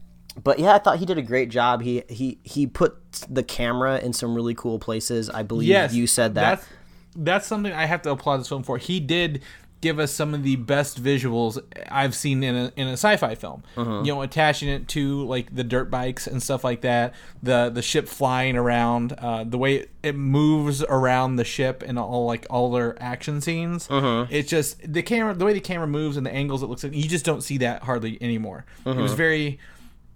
but 0.43 0.59
yeah, 0.59 0.75
I 0.75 0.79
thought 0.79 0.99
he 0.99 1.07
did 1.07 1.19
a 1.19 1.23
great 1.23 1.51
job. 1.51 1.83
He 1.83 2.03
he 2.09 2.39
he 2.43 2.67
put 2.67 2.97
the 3.29 3.43
camera 3.43 3.99
in 3.99 4.13
some 4.13 4.35
really 4.35 4.55
cool 4.55 4.79
places. 4.79 5.29
I 5.29 5.43
believe 5.43 5.69
yes, 5.69 5.93
you 5.93 6.07
said 6.07 6.35
that. 6.35 6.61
That's, 6.61 6.67
that's 7.15 7.47
something 7.47 7.73
I 7.73 7.87
have 7.87 8.03
to 8.03 8.11
applaud 8.11 8.39
this 8.39 8.49
film 8.49 8.63
for. 8.63 8.79
He 8.79 9.01
did 9.01 9.43
give 9.83 9.99
us 9.99 10.13
some 10.13 10.33
of 10.33 10.45
the 10.45 10.55
best 10.57 11.03
visuals 11.03 11.61
I've 11.91 12.15
seen 12.15 12.43
in 12.43 12.55
a 12.55 12.73
in 12.77 12.89
a 12.89 12.93
sci-fi 12.93 13.35
film. 13.35 13.65
Uh-huh. 13.77 14.03
You 14.03 14.15
know, 14.15 14.23
attaching 14.23 14.71
it 14.71 14.89
to 14.89 15.27
like 15.27 15.55
the 15.55 15.65
dirt 15.65 15.91
bikes 15.91 16.27
and 16.27 16.43
stuff 16.43 16.65
like 16.65 16.81
that, 16.81 17.13
the 17.43 17.69
the 17.69 17.83
ship 17.83 18.09
flying 18.09 18.57
around, 18.57 19.13
uh, 19.19 19.45
the 19.45 19.59
way 19.59 19.87
it 20.03 20.15
moves 20.15 20.83
around 20.85 21.37
the 21.37 21.45
ship 21.45 21.83
and 21.87 21.99
all 21.99 22.25
like 22.25 22.47
all 22.49 22.71
their 22.71 23.01
action 23.03 23.43
scenes. 23.43 23.89
Uh-huh. 23.91 24.27
It's 24.31 24.49
just 24.49 24.81
the 24.91 25.03
camera, 25.03 25.35
the 25.35 25.45
way 25.45 25.53
the 25.53 25.61
camera 25.61 25.87
moves 25.87 26.17
and 26.17 26.25
the 26.25 26.33
angles 26.33 26.63
it 26.63 26.67
looks 26.67 26.85
like. 26.85 26.95
You 26.95 27.09
just 27.09 27.27
don't 27.27 27.43
see 27.43 27.59
that 27.59 27.83
hardly 27.83 28.23
anymore. 28.23 28.65
Uh-huh. 28.87 28.99
It 28.99 29.03
was 29.03 29.13
very 29.13 29.59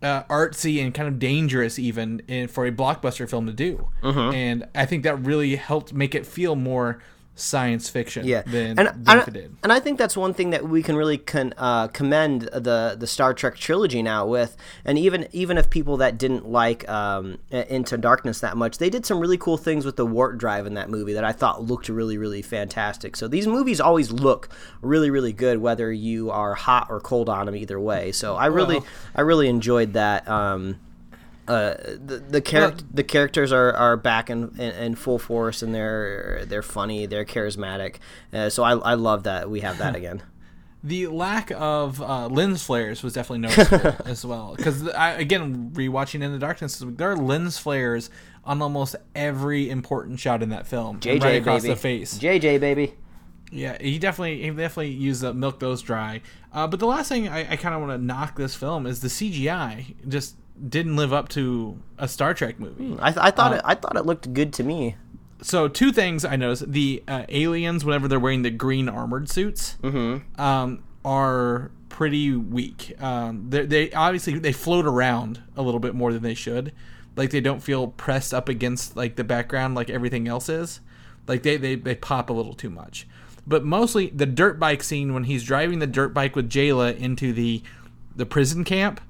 uh, 0.03 0.23
artsy 0.25 0.83
and 0.83 0.95
kind 0.95 1.09
of 1.09 1.19
dangerous 1.19 1.79
even 1.79 2.21
in, 2.29 2.49
for 2.49 2.67
a 2.67 2.73
blockbuster 2.73 3.29
film 3.29 3.47
to 3.47 3.53
do. 3.53 3.89
Uh-huh. 4.03 4.31
And 4.31 4.67
I 4.75 4.87
think 4.87 5.03
that 5.05 5.17
really 5.17 5.57
helped 5.57 5.93
make 5.93 6.15
it 6.15 6.27
feel 6.27 6.57
more 6.57 7.01
science 7.37 7.89
fiction 7.91 8.27
yeah. 8.27 8.43
than, 8.43 8.79
and, 8.79 8.89
than 8.89 9.19
and, 9.19 9.29
it 9.29 9.33
did. 9.33 9.57
And 9.63 9.71
I 9.73 9.79
think 9.79 9.99
that's 9.99 10.17
one 10.17 10.35
thing 10.35 10.51
that 10.51 10.67
we 10.67 10.83
can 10.83 10.97
really 10.97 11.19
con, 11.19 11.53
uh, 11.57 11.89
commend 11.89 12.43
the 12.43 12.97
the 12.99 13.07
Star 13.07 13.35
Trek 13.35 13.57
trilogy 13.57 14.03
now 14.03 14.27
with. 14.27 14.57
And 14.85 14.99
even 14.99 15.29
even 15.33 15.59
if 15.59 15.71
people 15.71 15.99
that 15.99 16.19
didn't 16.19 16.49
like 16.49 16.89
um, 16.89 17.39
Into 17.51 17.99
Darkness 17.99 18.41
that 18.41 18.57
much, 18.57 18.79
they 18.79 18.91
did 18.91 19.07
some 19.07 19.21
really 19.21 19.37
cool 19.37 19.59
things 19.59 19.85
with 19.85 19.97
the 19.97 20.07
warp 20.07 20.39
drive 20.39 20.67
in 20.67 20.75
that 20.75 20.89
movie 20.89 21.13
that 21.13 21.25
I 21.25 21.33
thought 21.33 21.63
looked 21.63 21.89
really 21.89 22.19
really 22.19 22.43
fantastic. 22.43 23.15
So 23.17 23.29
these 23.29 23.47
movies 23.47 23.81
always 23.81 24.11
look 24.11 24.49
really 24.81 25.11
really 25.11 25.33
good, 25.33 25.59
whether 25.59 25.93
you 25.93 26.31
are 26.31 26.55
hot 26.55 26.89
or 26.91 27.01
cold 27.01 27.29
on 27.29 27.47
them 27.47 27.55
either 27.55 27.79
way. 27.79 28.13
So 28.13 28.35
I 28.35 28.47
really 28.47 28.79
well, 28.79 28.87
I 29.15 29.21
really 29.21 29.49
enjoyed 29.49 29.93
that. 29.93 30.27
Um, 30.27 30.81
uh, 31.49 31.75
the 32.05 32.25
the, 32.29 32.41
char- 32.41 32.71
well, 32.71 32.77
the 32.93 33.05
characters 33.05 33.53
are, 33.53 33.73
are 33.73 33.97
back 33.97 34.31
in, 34.31 34.51
in, 34.59 34.75
in, 34.75 34.95
full 34.95 35.19
force 35.19 35.63
and 35.63 35.75
they're 35.75 36.45
they're 36.47 36.63
funny 36.63 37.07
they're 37.07 37.25
charismatic 37.25 37.97
uh, 38.33 38.51
so 38.51 38.63
I, 38.63 38.73
I 38.73 38.95
love 38.95 39.25
that 39.25 39.49
we 39.49 39.61
have 39.61 39.79
that 39.79 39.95
again 39.97 40.23
the 40.83 41.07
lack 41.07 41.51
of 41.53 42.01
uh, 42.03 42.29
lens 42.29 42.65
flares 42.65 43.03
was 43.03 43.13
definitely 43.13 43.39
noticeable 43.39 43.97
as 44.05 44.25
well 44.25 44.55
because 44.57 44.89
again 44.97 45.71
rewatching 45.73 46.23
Into 46.23 46.39
Darkness 46.39 46.83
there 46.85 47.13
are 47.13 47.17
lens 47.17 47.59
flares 47.59 48.11
on 48.45 48.61
almost 48.61 48.97
every 49.15 49.71
important 49.71 50.19
shot 50.19 50.43
in 50.43 50.49
that 50.51 50.67
film 50.67 51.01
JJ 51.01 51.23
right 51.23 51.41
across 51.41 51.63
baby. 51.63 51.75
the 51.75 51.81
face 51.81 52.19
JJ 52.19 52.61
baby 52.61 52.95
yeah, 53.53 53.81
he 53.81 53.99
definitely 53.99 54.43
he 54.43 54.51
definitely 54.51 54.91
used 54.91 55.21
the 55.21 55.33
milk 55.33 55.61
those 55.61 55.83
dry. 55.83 56.21
Uh, 56.53 56.67
but 56.67 56.81
the 56.81 56.87
last 56.87 57.09
thing 57.09 57.29
I, 57.29 57.53
I 57.53 57.57
kind 57.57 57.75
of 57.75 57.81
want 57.81 57.93
to 57.93 58.05
knock 58.05 58.37
this 58.37 58.55
film 58.55 58.87
is 58.87 59.01
the 59.01 59.09
CGI. 59.09 59.95
Just 60.09 60.37
didn't 60.69 60.97
live 60.97 61.13
up 61.13 61.29
to 61.31 61.79
a 61.99 62.09
Star 62.09 62.35
Trek 62.35 62.59
movie. 62.59 62.85
Hmm, 62.85 62.99
I, 63.01 63.11
th- 63.13 63.25
I 63.25 63.31
thought 63.31 63.53
uh, 63.53 63.57
it. 63.57 63.63
I 63.65 63.75
thought 63.75 63.97
it 63.97 64.07
looked 64.07 64.33
good 64.33 64.53
to 64.55 64.63
me. 64.65 64.97
So 65.43 65.69
two 65.69 65.93
things 65.93 66.25
I 66.25 66.37
noticed: 66.37 66.71
the 66.71 67.03
uh, 67.07 67.25
aliens, 67.29 67.85
whenever 67.85 68.09
they're 68.09 68.21
wearing 68.21 68.43
the 68.43 68.51
green 68.51 68.89
armored 68.89 69.29
suits, 69.29 69.77
mm-hmm. 69.83 70.41
um, 70.41 70.83
are 71.05 71.71
pretty 71.89 72.33
weak. 72.33 73.01
Um, 73.03 73.49
they 73.49 73.91
obviously 73.93 74.39
they 74.39 74.53
float 74.53 74.87
around 74.87 75.43
a 75.57 75.63
little 75.63 75.81
bit 75.81 75.95
more 75.95 76.13
than 76.13 76.23
they 76.23 76.35
should. 76.35 76.73
Like 77.17 77.31
they 77.31 77.41
don't 77.41 77.63
feel 77.63 77.89
pressed 77.89 78.35
up 78.35 78.49
against 78.49 78.97
like 78.97 79.17
the 79.17 79.25
background 79.25 79.75
like 79.75 79.89
everything 79.89 80.29
else 80.29 80.49
is. 80.49 80.81
Like 81.27 81.43
they 81.43 81.57
they, 81.57 81.75
they 81.75 81.95
pop 81.95 82.31
a 82.31 82.33
little 82.33 82.55
too 82.55 82.71
much. 82.71 83.07
But 83.47 83.65
mostly 83.65 84.09
the 84.09 84.27
dirt 84.27 84.59
bike 84.59 84.83
scene 84.83 85.15
when 85.15 85.25
he's 85.25 85.45
driving 85.45 85.79
the 85.79 85.87
dirt 85.87 86.13
bike 86.13 86.37
with 86.37 86.51
Jaylah 86.51 86.97
into 86.99 87.33
the 87.33 87.63
the 88.15 88.27
prison 88.27 88.65
camp 88.65 89.01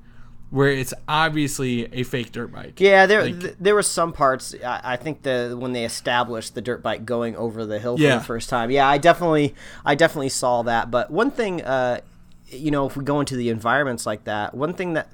where 0.50 0.68
it's 0.68 0.94
obviously 1.08 1.92
a 1.92 2.02
fake 2.04 2.32
dirt 2.32 2.52
bike. 2.52 2.80
Yeah, 2.80 3.06
there 3.06 3.24
like, 3.24 3.40
th- 3.40 3.56
there 3.58 3.74
were 3.74 3.82
some 3.82 4.12
parts. 4.12 4.54
I, 4.64 4.80
I, 4.84 4.96
think 4.96 5.22
the 5.22 5.56
when 5.58 5.72
they 5.72 5.84
established 5.84 6.54
the 6.54 6.60
dirt 6.60 6.82
bike 6.82 7.04
going 7.04 7.36
over 7.36 7.66
the 7.66 7.78
hill 7.78 7.96
for 7.96 8.02
yeah. 8.02 8.18
the 8.18 8.24
first 8.24 8.48
time. 8.48 8.70
Yeah, 8.70 8.88
I 8.88 8.98
definitely 8.98 9.54
I 9.84 9.94
definitely 9.94 10.28
saw 10.28 10.62
that. 10.62 10.90
But 10.90 11.10
one 11.10 11.30
thing, 11.30 11.62
uh, 11.62 12.00
you 12.48 12.70
know, 12.70 12.86
if 12.86 12.96
we 12.96 13.04
go 13.04 13.20
into 13.20 13.36
the 13.36 13.48
environments 13.48 14.06
like 14.06 14.24
that, 14.24 14.54
one 14.54 14.74
thing 14.74 14.94
that 14.94 15.08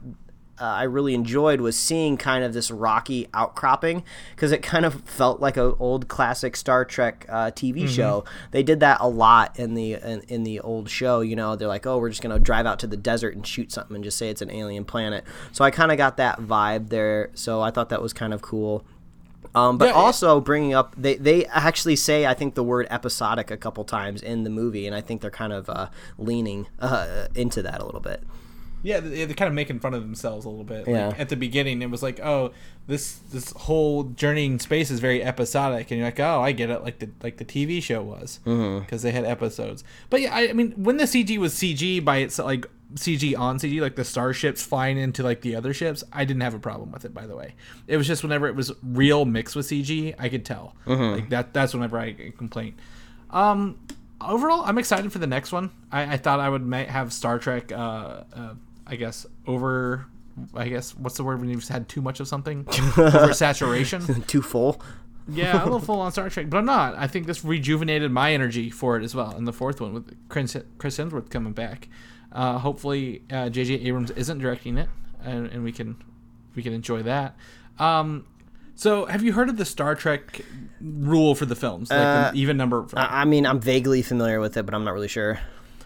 uh, 0.60 0.64
I 0.64 0.82
really 0.84 1.14
enjoyed 1.14 1.60
was 1.60 1.76
seeing 1.76 2.16
kind 2.16 2.44
of 2.44 2.52
this 2.52 2.70
rocky 2.70 3.28
outcropping 3.34 4.04
because 4.34 4.52
it 4.52 4.62
kind 4.62 4.84
of 4.84 5.02
felt 5.02 5.40
like 5.40 5.56
an 5.56 5.74
old 5.78 6.08
classic 6.08 6.56
Star 6.56 6.84
Trek 6.84 7.26
uh, 7.28 7.50
TV 7.50 7.78
mm-hmm. 7.78 7.86
show. 7.86 8.24
They 8.50 8.62
did 8.62 8.80
that 8.80 8.98
a 9.00 9.08
lot 9.08 9.58
in 9.58 9.74
the 9.74 9.94
in, 9.94 10.22
in, 10.28 10.44
the 10.44 10.60
old 10.60 10.90
show. 10.90 11.20
You 11.20 11.36
know, 11.36 11.56
they're 11.56 11.68
like, 11.68 11.86
oh, 11.86 11.98
we're 11.98 12.10
just 12.10 12.22
gonna 12.22 12.38
drive 12.38 12.66
out 12.66 12.78
to 12.80 12.86
the 12.86 12.96
desert 12.96 13.34
and 13.34 13.46
shoot 13.46 13.72
something 13.72 13.94
and 13.94 14.04
just 14.04 14.18
say 14.18 14.28
it's 14.28 14.42
an 14.42 14.50
alien 14.50 14.84
planet. 14.84 15.24
So 15.52 15.64
I 15.64 15.70
kind 15.70 15.90
of 15.90 15.98
got 15.98 16.16
that 16.18 16.40
vibe 16.40 16.90
there. 16.90 17.30
So 17.34 17.60
I 17.60 17.70
thought 17.70 17.88
that 17.88 18.02
was 18.02 18.12
kind 18.12 18.34
of 18.34 18.42
cool. 18.42 18.84
Um, 19.54 19.78
but 19.78 19.88
Yeah, 19.88 19.94
also 19.94 20.40
bringing 20.40 20.74
up, 20.74 20.94
they, 20.96 21.16
they 21.16 21.44
actually 21.46 21.96
say, 21.96 22.26
I 22.26 22.34
think, 22.34 22.54
the 22.54 22.62
word 22.62 22.86
episodic 22.90 23.50
a 23.50 23.56
couple 23.56 23.84
times 23.84 24.22
in 24.22 24.44
the 24.44 24.50
movie, 24.50 24.86
and 24.86 24.96
I 24.96 25.02
think 25.02 25.20
they're 25.20 25.30
kind 25.30 25.52
of 25.52 25.68
uh, 25.68 25.88
leaning 26.16 26.68
uh, 26.78 27.26
into 27.34 27.62
that 27.62 27.80
a 27.80 27.84
little 27.84 28.00
bit. 28.00 28.22
Yeah, 28.82 29.00
they- 29.00 29.24
they're 29.24 29.34
kind 29.34 29.48
of 29.48 29.54
making 29.54 29.80
fun 29.80 29.94
of 29.94 30.02
themselves 30.02 30.44
a 30.44 30.48
little 30.48 30.64
bit. 30.64 30.88
Yeah. 30.88 31.08
Like, 31.08 31.20
at 31.20 31.28
the 31.28 31.36
beginning, 31.36 31.82
it 31.82 31.90
was 31.90 32.02
like, 32.02 32.18
oh, 32.20 32.52
this 32.86 33.18
this 33.32 33.52
whole 33.52 34.04
journeying 34.04 34.58
space 34.58 34.90
is 34.90 34.98
very 35.00 35.22
episodic, 35.22 35.90
and 35.90 35.98
you're 35.98 36.06
like, 36.08 36.18
oh, 36.20 36.40
I 36.40 36.52
get 36.52 36.68
it, 36.70 36.82
like 36.82 36.98
the 36.98 37.08
like 37.22 37.36
the 37.36 37.44
TV 37.44 37.80
show 37.82 38.02
was, 38.02 38.40
because 38.44 39.02
they 39.02 39.12
had 39.12 39.24
episodes. 39.24 39.84
But 40.10 40.20
yeah, 40.22 40.34
I, 40.34 40.48
I 40.48 40.52
mean, 40.52 40.72
when 40.72 40.96
the 40.96 41.04
CG 41.04 41.38
was 41.38 41.54
CG 41.54 42.04
by 42.04 42.18
itself, 42.18 42.46
like 42.46 42.66
CG 42.94 43.38
on 43.38 43.58
CG, 43.58 43.80
like 43.80 43.94
the 43.96 44.04
starships 44.04 44.62
flying 44.62 44.98
into 44.98 45.22
like 45.22 45.40
the 45.42 45.54
other 45.54 45.72
ships, 45.72 46.02
I 46.12 46.24
didn't 46.24 46.42
have 46.42 46.54
a 46.54 46.58
problem 46.58 46.90
with 46.92 47.04
it. 47.04 47.14
By 47.14 47.26
the 47.26 47.36
way, 47.36 47.54
it 47.86 47.96
was 47.96 48.06
just 48.08 48.22
whenever 48.24 48.48
it 48.48 48.56
was 48.56 48.72
real 48.82 49.24
mixed 49.24 49.54
with 49.54 49.66
CG, 49.66 50.14
I 50.18 50.28
could 50.28 50.44
tell. 50.44 50.74
Like 51.12 51.28
that. 51.30 51.54
That's 51.54 51.72
whenever 51.72 51.98
I 51.98 52.12
complained. 52.36 52.74
Um, 53.30 53.78
overall, 54.20 54.62
I'm 54.64 54.76
excited 54.78 55.10
for 55.12 55.18
the 55.20 55.26
next 55.26 55.52
one. 55.52 55.70
I, 55.90 56.14
I 56.14 56.16
thought 56.16 56.40
I 56.40 56.48
would 56.48 56.62
have 56.88 57.12
Star 57.12 57.38
Trek. 57.38 57.72
Uh, 57.72 58.24
uh, 58.34 58.54
I 58.86 58.96
guess 58.96 59.26
over. 59.46 60.06
I 60.54 60.68
guess 60.68 60.96
what's 60.96 61.16
the 61.18 61.24
word 61.24 61.40
when 61.40 61.50
you've 61.50 61.66
had 61.68 61.88
too 61.88 62.00
much 62.00 62.18
of 62.20 62.26
something? 62.28 62.64
Oversaturation. 63.26 64.26
Too 64.26 64.42
full. 64.42 64.80
yeah, 65.28 65.52
I'm 65.52 65.60
a 65.60 65.64
little 65.64 65.78
full 65.80 66.00
on 66.06 66.10
Star 66.12 66.28
Trek, 66.30 66.48
but 66.50 66.56
I'm 66.58 66.64
not. 66.64 66.94
I 66.96 67.06
think 67.06 67.26
this 67.26 67.44
rejuvenated 67.44 68.10
my 68.10 68.32
energy 68.32 68.70
for 68.70 68.96
it 68.96 69.04
as 69.04 69.14
well. 69.14 69.36
In 69.36 69.44
the 69.44 69.52
fourth 69.52 69.80
one 69.80 69.92
with 69.92 70.16
Chris, 70.28 70.56
Chris 70.78 70.96
Hemsworth 70.98 71.30
coming 71.30 71.52
back, 71.52 71.88
uh, 72.32 72.58
hopefully 72.58 73.22
uh, 73.30 73.48
J.J. 73.50 73.74
Abrams 73.74 74.10
isn't 74.12 74.38
directing 74.38 74.78
it, 74.78 74.88
and, 75.22 75.46
and 75.48 75.62
we 75.64 75.70
can 75.72 75.96
we 76.54 76.62
can 76.62 76.72
enjoy 76.72 77.02
that. 77.02 77.36
Um, 77.78 78.26
so, 78.74 79.04
have 79.06 79.22
you 79.22 79.32
heard 79.34 79.48
of 79.50 79.58
the 79.58 79.64
Star 79.66 79.94
Trek 79.94 80.40
rule 80.80 81.34
for 81.34 81.44
the 81.44 81.54
films, 81.54 81.90
like 81.90 81.98
Uh, 82.00 82.30
the 82.30 82.38
even 82.38 82.56
number? 82.56 82.86
I 82.94 83.26
mean, 83.26 83.46
I'm 83.46 83.60
vaguely 83.60 84.00
familiar 84.02 84.40
with 84.40 84.56
it, 84.56 84.64
but 84.64 84.74
I'm 84.74 84.82
not 84.84 84.94
really 84.94 85.08
sure. 85.08 85.38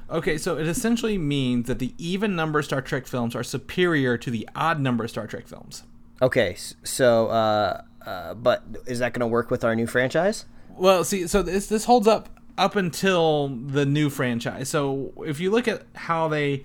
Okay, 0.08 0.38
so 0.38 0.56
it 0.56 0.66
essentially 0.66 1.18
means 1.18 1.66
that 1.66 1.78
the 1.78 1.92
even 1.98 2.36
number 2.36 2.62
Star 2.62 2.80
Trek 2.80 3.06
films 3.06 3.34
are 3.34 3.42
superior 3.42 4.16
to 4.18 4.30
the 4.30 4.48
odd 4.54 4.80
number 4.80 5.08
Star 5.08 5.26
Trek 5.26 5.48
films. 5.48 5.82
Okay, 6.22 6.56
so, 6.84 7.26
uh, 7.26 7.82
uh, 8.06 8.34
but 8.34 8.62
is 8.86 9.00
that 9.00 9.12
going 9.12 9.20
to 9.20 9.26
work 9.26 9.50
with 9.50 9.64
our 9.64 9.74
new 9.74 9.86
franchise? 9.86 10.44
Well, 10.76 11.04
see, 11.04 11.26
so 11.26 11.42
this 11.42 11.66
this 11.66 11.86
holds 11.86 12.06
up 12.06 12.28
up 12.56 12.76
until 12.76 13.48
the 13.48 13.84
new 13.84 14.08
franchise. 14.08 14.68
So 14.68 15.12
if 15.26 15.40
you 15.40 15.50
look 15.50 15.66
at 15.66 15.82
how 15.94 16.28
they 16.28 16.64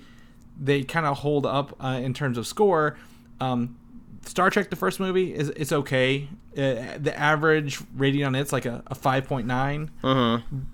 they 0.59 0.83
kind 0.83 1.05
of 1.05 1.19
hold 1.19 1.45
up 1.45 1.75
uh, 1.83 1.99
in 2.01 2.13
terms 2.13 2.37
of 2.37 2.45
score, 2.45 2.97
um, 3.39 3.77
Star 4.25 4.49
Trek 4.49 4.69
the 4.69 4.75
first 4.75 4.99
movie 4.99 5.33
is 5.33 5.49
it's 5.49 5.71
okay. 5.71 6.27
Uh, 6.53 6.97
the 6.99 7.13
average 7.17 7.79
rating 7.95 8.23
on 8.23 8.35
it's 8.35 8.51
like 8.51 8.65
a, 8.65 8.83
a 8.87 8.95
five 8.95 9.27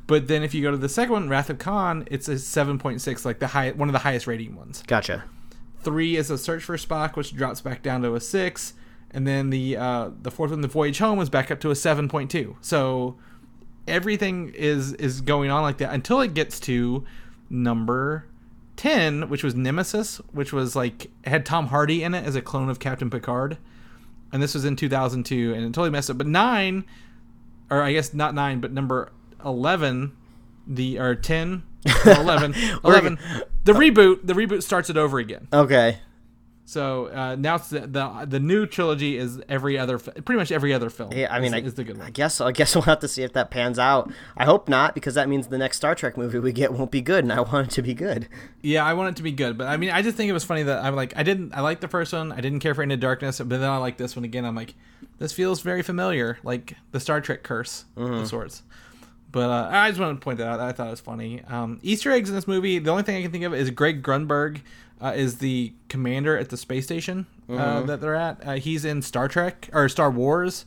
But 0.07 0.27
then 0.27 0.43
if 0.43 0.53
you 0.53 0.61
go 0.61 0.71
to 0.71 0.77
the 0.77 0.89
second 0.89 1.13
one, 1.13 1.29
Wrath 1.29 1.49
of 1.49 1.57
Khan, 1.57 2.07
it's 2.11 2.27
a 2.27 2.37
seven 2.37 2.77
point 2.77 3.01
six, 3.01 3.25
like 3.25 3.39
the 3.39 3.47
high 3.47 3.71
one 3.71 3.87
of 3.89 3.93
the 3.93 3.99
highest 3.99 4.27
rating 4.27 4.55
ones. 4.55 4.83
Gotcha. 4.85 5.23
Three 5.81 6.17
is 6.17 6.29
a 6.29 6.37
Search 6.37 6.63
for 6.63 6.75
Spock, 6.75 7.15
which 7.15 7.33
drops 7.35 7.61
back 7.61 7.81
down 7.81 8.01
to 8.01 8.15
a 8.15 8.19
six, 8.19 8.73
and 9.11 9.25
then 9.25 9.49
the 9.49 9.77
uh, 9.77 10.09
the 10.21 10.31
fourth 10.31 10.51
one, 10.51 10.61
the 10.61 10.67
Voyage 10.67 10.97
Home, 10.97 11.17
was 11.17 11.29
back 11.29 11.49
up 11.51 11.59
to 11.61 11.71
a 11.71 11.75
seven 11.75 12.09
point 12.09 12.29
two. 12.29 12.57
So 12.61 13.17
everything 13.87 14.49
is 14.49 14.93
is 14.93 15.21
going 15.21 15.49
on 15.49 15.61
like 15.61 15.77
that 15.77 15.93
until 15.93 16.19
it 16.21 16.33
gets 16.33 16.59
to 16.61 17.05
number 17.49 18.25
ten, 18.77 19.27
which 19.29 19.43
was 19.43 19.55
Nemesis, 19.55 20.17
which 20.31 20.53
was 20.53 20.75
like 20.75 21.09
had 21.25 21.45
Tom 21.45 21.67
Hardy 21.67 22.03
in 22.03 22.13
it 22.13 22.25
as 22.25 22.35
a 22.35 22.41
clone 22.41 22.69
of 22.69 22.79
Captain 22.79 23.09
Picard, 23.09 23.57
and 24.31 24.41
this 24.41 24.53
was 24.53 24.63
in 24.63 24.75
two 24.75 24.87
thousand 24.87 25.25
two, 25.25 25.53
and 25.53 25.63
it 25.63 25.67
totally 25.69 25.89
messed 25.89 26.09
up. 26.09 26.17
But 26.17 26.27
nine, 26.27 26.85
or 27.69 27.81
I 27.81 27.93
guess 27.93 28.13
not 28.13 28.33
nine, 28.33 28.61
but 28.61 28.71
number 28.71 29.11
eleven, 29.43 30.15
the 30.65 30.99
or 30.99 31.15
10, 31.15 31.63
11, 32.05 32.55
11 32.83 33.19
the 33.63 33.73
reboot. 33.73 34.25
The 34.25 34.33
reboot 34.33 34.63
starts 34.63 34.89
it 34.89 34.97
over 34.97 35.19
again. 35.19 35.47
Okay. 35.51 35.99
So 36.67 37.05
uh, 37.07 37.37
now 37.39 37.57
the, 37.57 37.87
the 37.87 38.25
the 38.27 38.41
new 38.41 38.65
trilogy 38.65 39.17
is 39.17 39.41
every 39.47 39.77
other, 39.77 39.97
pretty 39.97 40.37
much 40.37 40.51
every 40.51 40.73
other 40.73 40.89
film. 40.89 41.13
Yeah, 41.13 41.33
I 41.33 41.39
mean, 41.39 41.53
is, 41.53 41.63
I, 41.63 41.65
is 41.65 41.73
the 41.75 41.85
good 41.85 42.01
I 42.01 42.09
guess 42.09 42.41
I 42.41 42.51
guess 42.51 42.75
we'll 42.75 42.81
have 42.81 42.99
to 42.99 43.07
see 43.07 43.23
if 43.23 43.31
that 43.33 43.49
pans 43.49 43.79
out. 43.79 44.11
I 44.35 44.43
hope 44.43 44.67
not, 44.67 44.93
because 44.93 45.13
that 45.13 45.29
means 45.29 45.47
the 45.47 45.57
next 45.57 45.77
Star 45.77 45.95
Trek 45.95 46.17
movie 46.17 46.39
we 46.39 46.51
get 46.51 46.73
won't 46.73 46.91
be 46.91 46.99
good, 46.99 47.23
and 47.23 47.31
I 47.31 47.39
want 47.53 47.69
it 47.69 47.73
to 47.75 47.81
be 47.81 47.93
good. 47.93 48.27
Yeah, 48.61 48.83
I 48.83 48.95
want 48.95 49.11
it 49.11 49.15
to 49.15 49.23
be 49.23 49.31
good, 49.31 49.57
but 49.57 49.67
I 49.67 49.77
mean, 49.77 49.91
I 49.91 50.01
just 50.01 50.17
think 50.17 50.29
it 50.29 50.33
was 50.33 50.43
funny 50.43 50.63
that 50.63 50.83
I'm 50.83 50.93
like, 50.93 51.15
I 51.15 51.23
didn't, 51.23 51.53
I 51.53 51.61
liked 51.61 51.79
the 51.79 51.87
first 51.87 52.11
one, 52.11 52.33
I 52.33 52.41
didn't 52.41 52.59
care 52.59 52.75
for 52.75 52.83
Into 52.83 52.97
Darkness, 52.97 53.37
but 53.37 53.47
then 53.47 53.69
I 53.69 53.77
like 53.77 53.95
this 53.95 54.17
one 54.17 54.25
again. 54.25 54.43
I'm 54.43 54.55
like, 54.55 54.75
this 55.19 55.31
feels 55.31 55.61
very 55.61 55.83
familiar, 55.83 56.37
like 56.43 56.75
the 56.91 56.99
Star 56.99 57.21
Trek 57.21 57.43
curse 57.43 57.85
of 57.95 58.27
sorts. 58.27 58.63
But 59.31 59.49
uh, 59.49 59.69
I 59.71 59.89
just 59.89 59.99
wanted 59.99 60.15
to 60.15 60.19
point 60.19 60.37
that 60.37 60.47
out. 60.47 60.59
I 60.59 60.71
thought 60.71 60.87
it 60.87 60.91
was 60.91 60.99
funny. 60.99 61.43
Um, 61.47 61.79
Easter 61.83 62.11
eggs 62.11 62.29
in 62.29 62.35
this 62.35 62.47
movie. 62.47 62.79
The 62.79 62.89
only 62.89 63.03
thing 63.03 63.17
I 63.17 63.21
can 63.21 63.31
think 63.31 63.43
of 63.43 63.53
is 63.53 63.69
Greg 63.71 64.01
Grunberg 64.01 64.61
uh, 65.01 65.13
is 65.15 65.37
the 65.39 65.73
commander 65.89 66.37
at 66.37 66.49
the 66.49 66.57
space 66.57 66.85
station 66.85 67.25
uh, 67.49 67.81
that 67.83 68.01
they're 68.01 68.15
at. 68.15 68.45
Uh, 68.45 68.53
he's 68.53 68.85
in 68.85 69.01
Star 69.01 69.27
Trek 69.27 69.69
or 69.73 69.89
Star 69.89 70.09
Wars. 70.09 70.65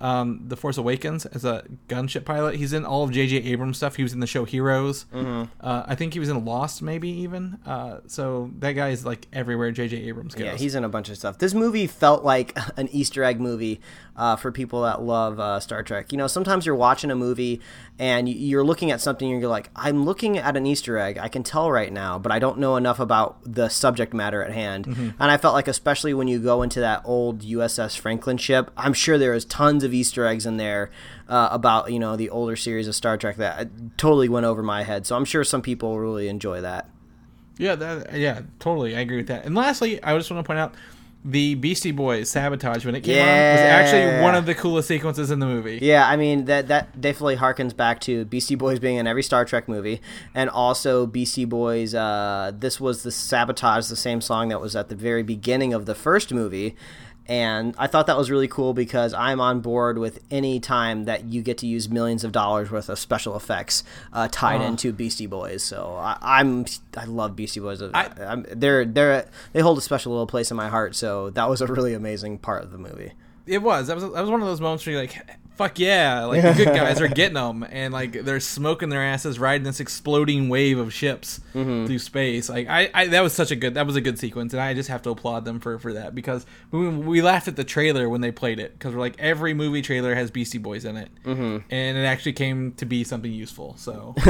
Um, 0.00 0.42
the 0.46 0.56
Force 0.56 0.78
Awakens 0.78 1.26
as 1.26 1.44
a 1.44 1.64
gunship 1.88 2.24
pilot. 2.24 2.56
He's 2.56 2.72
in 2.72 2.84
all 2.84 3.04
of 3.04 3.10
J.J. 3.12 3.36
Abrams 3.36 3.76
stuff. 3.76 3.96
He 3.96 4.02
was 4.02 4.12
in 4.12 4.20
the 4.20 4.26
show 4.26 4.44
Heroes. 4.44 5.04
Uh, 5.12 5.46
I 5.60 5.94
think 5.94 6.14
he 6.14 6.18
was 6.20 6.28
in 6.28 6.44
Lost, 6.44 6.80
maybe 6.82 7.08
even. 7.08 7.58
Uh, 7.66 7.98
so 8.06 8.50
that 8.58 8.72
guy 8.72 8.88
is 8.90 9.04
like 9.04 9.26
everywhere 9.32 9.70
J.J. 9.72 9.96
Abrams 10.08 10.34
goes. 10.34 10.44
Yeah, 10.46 10.54
he's 10.56 10.74
in 10.74 10.84
a 10.84 10.88
bunch 10.88 11.10
of 11.10 11.16
stuff. 11.18 11.38
This 11.38 11.52
movie 11.54 11.86
felt 11.86 12.24
like 12.24 12.56
an 12.78 12.88
Easter 12.92 13.22
egg 13.24 13.40
movie 13.40 13.80
uh, 14.16 14.36
for 14.36 14.52
people 14.52 14.82
that 14.82 15.02
love 15.02 15.38
uh, 15.40 15.60
Star 15.60 15.82
Trek. 15.82 16.12
You 16.12 16.18
know, 16.18 16.26
sometimes 16.26 16.66
you're 16.66 16.74
watching 16.74 17.10
a 17.10 17.16
movie 17.16 17.60
and 17.98 18.28
you're 18.28 18.64
looking 18.64 18.90
at 18.90 19.00
something 19.00 19.30
and 19.30 19.40
you're 19.40 19.50
like, 19.50 19.70
I'm 19.76 20.04
looking 20.04 20.38
at 20.38 20.56
an 20.56 20.66
Easter 20.66 20.98
egg. 20.98 21.18
I 21.18 21.28
can 21.28 21.42
tell 21.42 21.70
right 21.70 21.92
now, 21.92 22.18
but 22.18 22.32
I 22.32 22.38
don't 22.38 22.58
know 22.58 22.76
enough 22.76 23.00
about 23.00 23.38
the 23.44 23.68
subject 23.68 24.12
matter 24.14 24.42
at 24.42 24.52
hand. 24.52 24.86
And 24.86 25.30
I 25.30 25.36
felt 25.36 25.54
like, 25.54 25.68
especially 25.68 26.14
when 26.14 26.28
you 26.28 26.38
go 26.38 26.62
into 26.62 26.80
that 26.80 27.02
old 27.04 27.40
USS 27.42 27.98
Franklin 27.98 28.36
ship, 28.36 28.70
I'm 28.76 28.92
sure 28.92 29.18
there 29.18 29.34
is 29.34 29.44
tons 29.44 29.84
of 29.84 29.89
Easter 29.94 30.26
eggs 30.26 30.46
in 30.46 30.56
there 30.56 30.90
uh, 31.28 31.48
about, 31.50 31.92
you 31.92 31.98
know, 31.98 32.16
the 32.16 32.30
older 32.30 32.56
series 32.56 32.88
of 32.88 32.94
Star 32.94 33.16
Trek 33.16 33.36
that 33.36 33.60
uh, 33.60 33.64
totally 33.96 34.28
went 34.28 34.46
over 34.46 34.62
my 34.62 34.82
head. 34.82 35.06
So 35.06 35.16
I'm 35.16 35.24
sure 35.24 35.44
some 35.44 35.62
people 35.62 35.98
really 35.98 36.28
enjoy 36.28 36.60
that. 36.60 36.88
Yeah, 37.58 37.74
that, 37.74 38.14
yeah, 38.14 38.42
totally. 38.58 38.96
I 38.96 39.00
agree 39.00 39.18
with 39.18 39.28
that. 39.28 39.44
And 39.44 39.54
lastly, 39.54 40.02
I 40.02 40.16
just 40.16 40.30
want 40.30 40.44
to 40.44 40.46
point 40.46 40.58
out 40.58 40.74
the 41.24 41.54
Beastie 41.54 41.92
Boys 41.92 42.30
sabotage 42.30 42.86
when 42.86 42.94
it 42.94 43.02
came 43.02 43.18
on 43.20 43.26
was 43.26 43.60
actually 43.60 44.22
one 44.22 44.34
of 44.34 44.46
the 44.46 44.54
coolest 44.54 44.88
sequences 44.88 45.30
in 45.30 45.38
the 45.38 45.46
movie. 45.46 45.78
Yeah, 45.82 46.08
I 46.08 46.16
mean 46.16 46.46
that 46.46 46.68
that 46.68 46.98
definitely 46.98 47.36
harkens 47.36 47.76
back 47.76 48.00
to 48.02 48.24
Beastie 48.24 48.54
Boys 48.54 48.78
being 48.78 48.96
in 48.96 49.06
every 49.06 49.22
Star 49.22 49.44
Trek 49.44 49.68
movie, 49.68 50.00
and 50.34 50.48
also 50.48 51.06
Beastie 51.06 51.44
Boys. 51.44 51.94
Uh, 51.94 52.52
this 52.58 52.80
was 52.80 53.02
the 53.02 53.10
sabotage, 53.12 53.88
the 53.88 53.96
same 53.96 54.22
song 54.22 54.48
that 54.48 54.62
was 54.62 54.74
at 54.74 54.88
the 54.88 54.94
very 54.94 55.22
beginning 55.22 55.74
of 55.74 55.84
the 55.84 55.94
first 55.94 56.32
movie, 56.32 56.74
and 57.30 57.76
I 57.78 57.86
thought 57.86 58.08
that 58.08 58.18
was 58.18 58.28
really 58.28 58.48
cool 58.48 58.74
because 58.74 59.14
I'm 59.14 59.40
on 59.40 59.60
board 59.60 59.98
with 59.98 60.18
any 60.32 60.58
time 60.58 61.04
that 61.04 61.26
you 61.26 61.42
get 61.42 61.58
to 61.58 61.66
use 61.68 61.88
millions 61.88 62.24
of 62.24 62.32
dollars 62.32 62.72
worth 62.72 62.88
of 62.88 62.98
special 62.98 63.36
effects 63.36 63.84
uh, 64.12 64.26
tied 64.32 64.60
into 64.60 64.92
Beastie 64.92 65.28
Boys. 65.28 65.62
So 65.62 65.94
I, 65.96 66.18
I'm 66.20 66.66
I 66.96 67.04
love 67.04 67.36
Beastie 67.36 67.60
Boys. 67.60 67.80
I, 67.82 68.10
am 68.18 68.46
they're 68.50 68.84
they're 68.84 69.28
they 69.52 69.60
hold 69.60 69.78
a 69.78 69.80
special 69.80 70.10
little 70.10 70.26
place 70.26 70.50
in 70.50 70.56
my 70.56 70.68
heart. 70.68 70.96
So 70.96 71.30
that 71.30 71.48
was 71.48 71.60
a 71.60 71.68
really 71.68 71.94
amazing 71.94 72.38
part 72.38 72.64
of 72.64 72.72
the 72.72 72.78
movie. 72.78 73.12
It 73.46 73.62
was. 73.62 73.86
That 73.86 73.94
was 73.94 74.02
that 74.02 74.20
was 74.20 74.28
one 74.28 74.40
of 74.40 74.48
those 74.48 74.60
moments 74.60 74.84
where 74.84 74.94
you're 74.94 75.02
like, 75.02 75.24
"Fuck 75.60 75.78
yeah!" 75.78 76.24
Like 76.24 76.40
the 76.40 76.54
good 76.54 76.74
guys 76.74 77.02
are 77.02 77.08
getting 77.20 77.34
them, 77.34 77.66
and 77.68 77.92
like 77.92 78.12
they're 78.12 78.40
smoking 78.40 78.88
their 78.88 79.02
asses, 79.02 79.38
riding 79.38 79.64
this 79.64 79.78
exploding 79.78 80.48
wave 80.48 80.78
of 80.78 80.90
ships 80.94 81.38
through 81.52 81.98
space. 81.98 82.48
Like 82.48 82.66
I, 82.66 82.90
I, 82.94 83.06
that 83.08 83.20
was 83.20 83.34
such 83.34 83.50
a 83.50 83.56
good. 83.56 83.74
That 83.74 83.86
was 83.86 83.94
a 83.94 84.00
good 84.00 84.18
sequence, 84.18 84.54
and 84.54 84.62
I 84.62 84.72
just 84.72 84.88
have 84.88 85.02
to 85.02 85.10
applaud 85.10 85.44
them 85.44 85.60
for 85.60 85.78
for 85.78 85.92
that 85.92 86.14
because 86.14 86.46
we, 86.70 86.88
we 86.88 87.20
laughed 87.20 87.46
at 87.46 87.56
the 87.56 87.64
trailer 87.64 88.08
when 88.08 88.22
they 88.22 88.30
played 88.32 88.58
it 88.58 88.72
because 88.72 88.94
we're 88.94 89.00
like 89.00 89.16
every 89.18 89.52
movie 89.52 89.82
trailer 89.82 90.14
has 90.14 90.30
Beastie 90.30 90.56
Boys 90.56 90.86
in 90.86 90.96
it, 90.96 91.10
mm-hmm. 91.24 91.58
and 91.68 91.98
it 91.98 92.04
actually 92.04 92.32
came 92.32 92.72
to 92.72 92.86
be 92.86 93.04
something 93.04 93.30
useful. 93.30 93.76
So. 93.76 94.14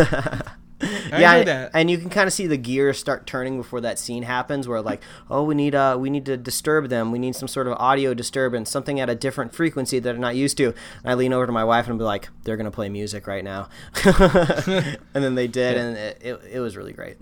I 1.12 1.20
yeah, 1.20 1.44
that. 1.44 1.70
and 1.74 1.90
you 1.90 1.98
can 1.98 2.10
kind 2.10 2.26
of 2.26 2.32
see 2.32 2.46
the 2.46 2.56
gears 2.56 2.98
start 2.98 3.26
turning 3.26 3.56
before 3.56 3.80
that 3.82 3.98
scene 3.98 4.22
happens, 4.22 4.66
where 4.66 4.80
like, 4.80 5.02
oh, 5.28 5.42
we 5.42 5.54
need 5.54 5.74
uh, 5.74 5.96
we 5.98 6.10
need 6.10 6.26
to 6.26 6.36
disturb 6.36 6.88
them. 6.88 7.12
We 7.12 7.18
need 7.18 7.36
some 7.36 7.48
sort 7.48 7.66
of 7.66 7.74
audio 7.74 8.14
disturbance, 8.14 8.70
something 8.70 8.98
at 9.00 9.10
a 9.10 9.14
different 9.14 9.54
frequency 9.54 9.98
that 9.98 10.10
they're 10.10 10.18
not 10.18 10.36
used 10.36 10.56
to. 10.58 10.66
And 10.68 10.76
I 11.04 11.14
lean 11.14 11.32
over 11.32 11.46
to 11.46 11.52
my 11.52 11.64
wife 11.64 11.88
and 11.88 11.98
be 11.98 12.04
like, 12.04 12.28
they're 12.44 12.56
gonna 12.56 12.70
play 12.70 12.88
music 12.88 13.26
right 13.26 13.44
now, 13.44 13.68
and 14.04 14.98
then 15.12 15.34
they 15.34 15.48
did, 15.48 15.76
and 15.76 15.96
it, 15.96 16.18
it, 16.20 16.40
it 16.52 16.60
was 16.60 16.76
really 16.76 16.92
great. 16.92 17.18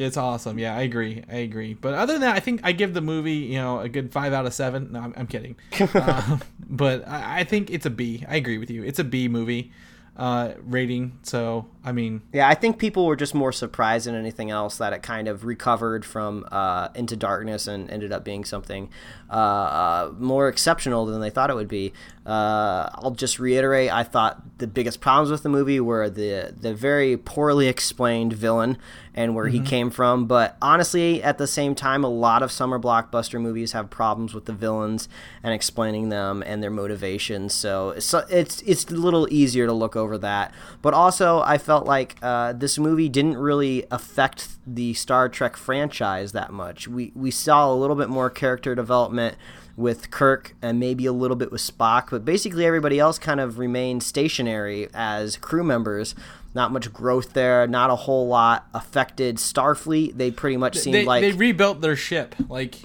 It's 0.00 0.16
awesome. 0.16 0.58
Yeah, 0.58 0.74
I 0.74 0.82
agree. 0.82 1.22
I 1.30 1.36
agree. 1.36 1.74
But 1.74 1.92
other 1.92 2.14
than 2.14 2.22
that, 2.22 2.34
I 2.34 2.40
think 2.40 2.60
I 2.64 2.72
give 2.72 2.94
the 2.94 3.02
movie, 3.02 3.34
you 3.34 3.58
know, 3.58 3.80
a 3.80 3.88
good 3.88 4.10
five 4.12 4.32
out 4.32 4.46
of 4.46 4.54
seven. 4.54 4.92
No, 4.92 5.00
I'm, 5.00 5.14
I'm 5.14 5.26
kidding. 5.26 5.56
uh, 5.94 6.38
but 6.68 7.06
I, 7.06 7.40
I 7.40 7.44
think 7.44 7.70
it's 7.70 7.84
a 7.84 7.90
B. 7.90 8.24
I 8.26 8.36
agree 8.36 8.56
with 8.56 8.70
you. 8.70 8.82
It's 8.82 8.98
a 8.98 9.04
B 9.04 9.28
movie. 9.28 9.72
Uh, 10.16 10.52
rating. 10.62 11.18
So 11.22 11.66
I 11.82 11.92
mean, 11.92 12.22
yeah, 12.32 12.48
I 12.48 12.54
think 12.54 12.78
people 12.78 13.06
were 13.06 13.16
just 13.16 13.34
more 13.34 13.52
surprised 13.52 14.06
than 14.06 14.14
anything 14.14 14.50
else 14.50 14.76
that 14.78 14.92
it 14.92 15.02
kind 15.02 15.28
of 15.28 15.44
recovered 15.44 16.04
from 16.04 16.46
uh, 16.52 16.88
Into 16.94 17.16
Darkness 17.16 17.66
and 17.66 17.90
ended 17.90 18.12
up 18.12 18.22
being 18.22 18.44
something 18.44 18.90
uh, 19.30 19.32
uh 19.32 20.12
more 20.18 20.48
exceptional 20.48 21.06
than 21.06 21.20
they 21.20 21.30
thought 21.30 21.50
it 21.50 21.54
would 21.54 21.68
be. 21.68 21.92
Uh, 22.26 22.90
I'll 22.94 23.12
just 23.12 23.38
reiterate: 23.38 23.90
I 23.90 24.02
thought 24.02 24.58
the 24.58 24.66
biggest 24.66 25.00
problems 25.00 25.30
with 25.30 25.42
the 25.42 25.48
movie 25.48 25.80
were 25.80 26.10
the 26.10 26.54
the 26.58 26.74
very 26.74 27.16
poorly 27.16 27.66
explained 27.68 28.34
villain 28.34 28.76
and 29.14 29.34
where 29.34 29.46
mm-hmm. 29.46 29.64
he 29.64 29.68
came 29.68 29.90
from. 29.90 30.26
But 30.26 30.56
honestly, 30.62 31.22
at 31.22 31.38
the 31.38 31.46
same 31.46 31.74
time, 31.74 32.04
a 32.04 32.08
lot 32.08 32.42
of 32.42 32.52
summer 32.52 32.78
blockbuster 32.78 33.40
movies 33.40 33.72
have 33.72 33.90
problems 33.90 34.34
with 34.34 34.44
the 34.44 34.52
villains 34.52 35.08
and 35.42 35.52
explaining 35.52 36.10
them 36.10 36.42
and 36.46 36.62
their 36.62 36.70
motivations. 36.70 37.54
So 37.54 37.90
it's 37.90 38.12
it's 38.14 38.62
it's 38.62 38.84
a 38.84 38.94
little 38.94 39.26
easier 39.30 39.66
to 39.66 39.72
look 39.72 39.96
over 39.96 40.09
that. 40.18 40.52
But 40.82 40.94
also, 40.94 41.40
I 41.40 41.58
felt 41.58 41.86
like 41.86 42.16
uh, 42.22 42.52
this 42.52 42.78
movie 42.78 43.08
didn't 43.08 43.36
really 43.36 43.84
affect 43.90 44.48
the 44.66 44.94
Star 44.94 45.28
Trek 45.28 45.56
franchise 45.56 46.32
that 46.32 46.52
much. 46.52 46.88
We 46.88 47.12
we 47.14 47.30
saw 47.30 47.72
a 47.72 47.74
little 47.74 47.96
bit 47.96 48.08
more 48.08 48.30
character 48.30 48.74
development 48.74 49.36
with 49.76 50.10
Kirk 50.10 50.54
and 50.60 50.78
maybe 50.78 51.06
a 51.06 51.12
little 51.12 51.36
bit 51.36 51.50
with 51.50 51.62
Spock, 51.62 52.10
but 52.10 52.24
basically 52.24 52.66
everybody 52.66 52.98
else 52.98 53.18
kind 53.18 53.40
of 53.40 53.58
remained 53.58 54.02
stationary 54.02 54.88
as 54.94 55.36
crew 55.36 55.64
members. 55.64 56.14
Not 56.52 56.72
much 56.72 56.92
growth 56.92 57.32
there, 57.32 57.68
not 57.68 57.90
a 57.90 57.96
whole 57.96 58.26
lot 58.26 58.66
affected 58.74 59.36
Starfleet. 59.36 60.16
They 60.16 60.32
pretty 60.32 60.56
much 60.56 60.76
seemed 60.76 60.94
they, 60.94 61.04
like 61.04 61.22
they 61.22 61.30
rebuilt 61.30 61.80
their 61.80 61.94
ship. 61.94 62.34
Like 62.48 62.80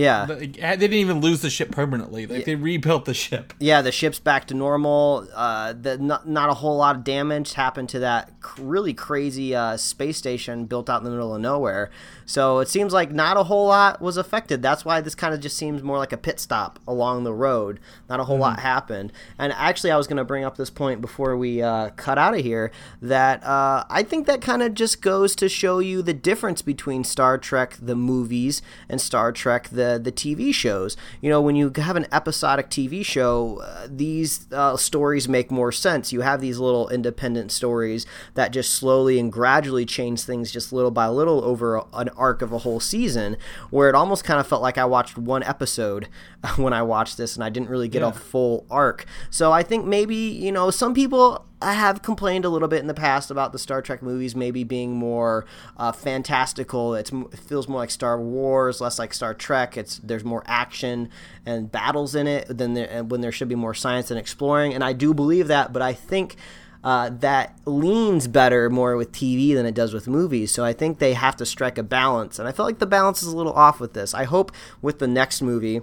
yeah, 0.00 0.24
they 0.26 0.46
didn't 0.46 0.94
even 0.94 1.20
lose 1.20 1.42
the 1.42 1.50
ship 1.50 1.70
permanently. 1.70 2.26
Like 2.26 2.40
yeah. 2.40 2.44
they 2.44 2.54
rebuilt 2.54 3.04
the 3.04 3.14
ship. 3.14 3.52
Yeah, 3.58 3.82
the 3.82 3.92
ship's 3.92 4.18
back 4.18 4.46
to 4.46 4.54
normal. 4.54 5.28
Uh, 5.34 5.72
the 5.72 5.98
not, 5.98 6.28
not 6.28 6.50
a 6.50 6.54
whole 6.54 6.76
lot 6.76 6.96
of 6.96 7.04
damage 7.04 7.54
happened 7.54 7.88
to 7.90 7.98
that 8.00 8.32
really 8.58 8.94
crazy 8.94 9.54
uh, 9.54 9.76
space 9.76 10.16
station 10.16 10.66
built 10.66 10.88
out 10.88 10.98
in 10.98 11.04
the 11.04 11.10
middle 11.10 11.34
of 11.34 11.40
nowhere. 11.40 11.90
So 12.26 12.60
it 12.60 12.68
seems 12.68 12.92
like 12.92 13.10
not 13.10 13.36
a 13.36 13.42
whole 13.42 13.66
lot 13.66 14.00
was 14.00 14.16
affected. 14.16 14.62
That's 14.62 14.84
why 14.84 15.00
this 15.00 15.16
kind 15.16 15.34
of 15.34 15.40
just 15.40 15.56
seems 15.56 15.82
more 15.82 15.98
like 15.98 16.12
a 16.12 16.16
pit 16.16 16.38
stop 16.38 16.78
along 16.86 17.24
the 17.24 17.32
road. 17.32 17.80
Not 18.08 18.20
a 18.20 18.24
whole 18.24 18.36
mm-hmm. 18.36 18.42
lot 18.42 18.60
happened. 18.60 19.12
And 19.36 19.52
actually, 19.52 19.90
I 19.90 19.96
was 19.96 20.06
going 20.06 20.18
to 20.18 20.24
bring 20.24 20.44
up 20.44 20.56
this 20.56 20.70
point 20.70 21.00
before 21.00 21.36
we 21.36 21.60
uh, 21.60 21.90
cut 21.96 22.18
out 22.18 22.34
of 22.34 22.40
here 22.40 22.70
that 23.02 23.42
uh, 23.42 23.84
I 23.90 24.04
think 24.04 24.26
that 24.26 24.40
kind 24.40 24.62
of 24.62 24.74
just 24.74 25.02
goes 25.02 25.34
to 25.36 25.48
show 25.48 25.80
you 25.80 26.02
the 26.02 26.14
difference 26.14 26.62
between 26.62 27.02
Star 27.02 27.36
Trek 27.36 27.76
the 27.80 27.96
movies 27.96 28.62
and 28.88 29.00
Star 29.00 29.32
Trek 29.32 29.68
the 29.70 29.89
the 29.98 30.12
TV 30.12 30.54
shows. 30.54 30.96
You 31.20 31.30
know, 31.30 31.40
when 31.40 31.56
you 31.56 31.72
have 31.76 31.96
an 31.96 32.06
episodic 32.12 32.70
TV 32.70 33.04
show, 33.04 33.60
uh, 33.62 33.86
these 33.90 34.46
uh, 34.52 34.76
stories 34.76 35.28
make 35.28 35.50
more 35.50 35.72
sense. 35.72 36.12
You 36.12 36.20
have 36.22 36.40
these 36.40 36.58
little 36.58 36.88
independent 36.88 37.52
stories 37.52 38.06
that 38.34 38.52
just 38.52 38.74
slowly 38.74 39.18
and 39.18 39.32
gradually 39.32 39.86
change 39.86 40.22
things 40.22 40.52
just 40.52 40.72
little 40.72 40.90
by 40.90 41.08
little 41.08 41.44
over 41.44 41.82
an 41.92 42.08
arc 42.10 42.42
of 42.42 42.52
a 42.52 42.58
whole 42.58 42.80
season 42.80 43.36
where 43.70 43.88
it 43.88 43.94
almost 43.94 44.24
kind 44.24 44.40
of 44.40 44.46
felt 44.46 44.62
like 44.62 44.78
I 44.78 44.84
watched 44.84 45.18
one 45.18 45.42
episode 45.42 46.08
when 46.56 46.72
I 46.72 46.82
watched 46.82 47.16
this 47.16 47.34
and 47.34 47.44
I 47.44 47.50
didn't 47.50 47.68
really 47.68 47.88
get 47.88 48.02
yeah. 48.02 48.08
a 48.08 48.12
full 48.12 48.66
arc. 48.70 49.06
So 49.30 49.52
I 49.52 49.62
think 49.62 49.84
maybe, 49.84 50.14
you 50.14 50.52
know, 50.52 50.70
some 50.70 50.94
people 50.94 51.46
I 51.62 51.74
have 51.74 52.02
complained 52.02 52.44
a 52.44 52.48
little 52.48 52.68
bit 52.68 52.80
in 52.80 52.86
the 52.86 52.94
past 52.94 53.30
about 53.30 53.52
the 53.52 53.58
Star 53.58 53.82
Trek 53.82 54.02
movies 54.02 54.34
maybe 54.34 54.64
being 54.64 54.94
more 54.94 55.44
uh, 55.76 55.92
fantastical. 55.92 56.94
It's, 56.94 57.12
it 57.12 57.38
feels 57.38 57.68
more 57.68 57.80
like 57.80 57.90
Star 57.90 58.20
Wars, 58.20 58.80
less 58.80 58.98
like 58.98 59.12
Star 59.12 59.34
Trek. 59.34 59.76
It's 59.76 59.98
there's 59.98 60.24
more 60.24 60.42
action 60.46 61.10
and 61.44 61.70
battles 61.70 62.14
in 62.14 62.26
it 62.26 62.46
than 62.56 62.74
there, 62.74 63.04
when 63.04 63.20
there 63.20 63.32
should 63.32 63.48
be 63.48 63.54
more 63.54 63.74
science 63.74 64.10
and 64.10 64.18
exploring. 64.18 64.72
And 64.72 64.82
I 64.82 64.92
do 64.94 65.12
believe 65.12 65.48
that, 65.48 65.72
but 65.72 65.82
I 65.82 65.92
think 65.92 66.36
uh, 66.82 67.10
that 67.10 67.58
leans 67.66 68.26
better 68.26 68.70
more 68.70 68.96
with 68.96 69.12
TV 69.12 69.54
than 69.54 69.66
it 69.66 69.74
does 69.74 69.92
with 69.92 70.08
movies. 70.08 70.50
So 70.50 70.64
I 70.64 70.72
think 70.72 70.98
they 70.98 71.12
have 71.12 71.36
to 71.36 71.46
strike 71.46 71.76
a 71.76 71.82
balance, 71.82 72.38
and 72.38 72.48
I 72.48 72.52
feel 72.52 72.64
like 72.64 72.78
the 72.78 72.86
balance 72.86 73.22
is 73.22 73.28
a 73.32 73.36
little 73.36 73.52
off 73.52 73.80
with 73.80 73.92
this. 73.92 74.14
I 74.14 74.24
hope 74.24 74.50
with 74.80 74.98
the 74.98 75.08
next 75.08 75.42
movie 75.42 75.82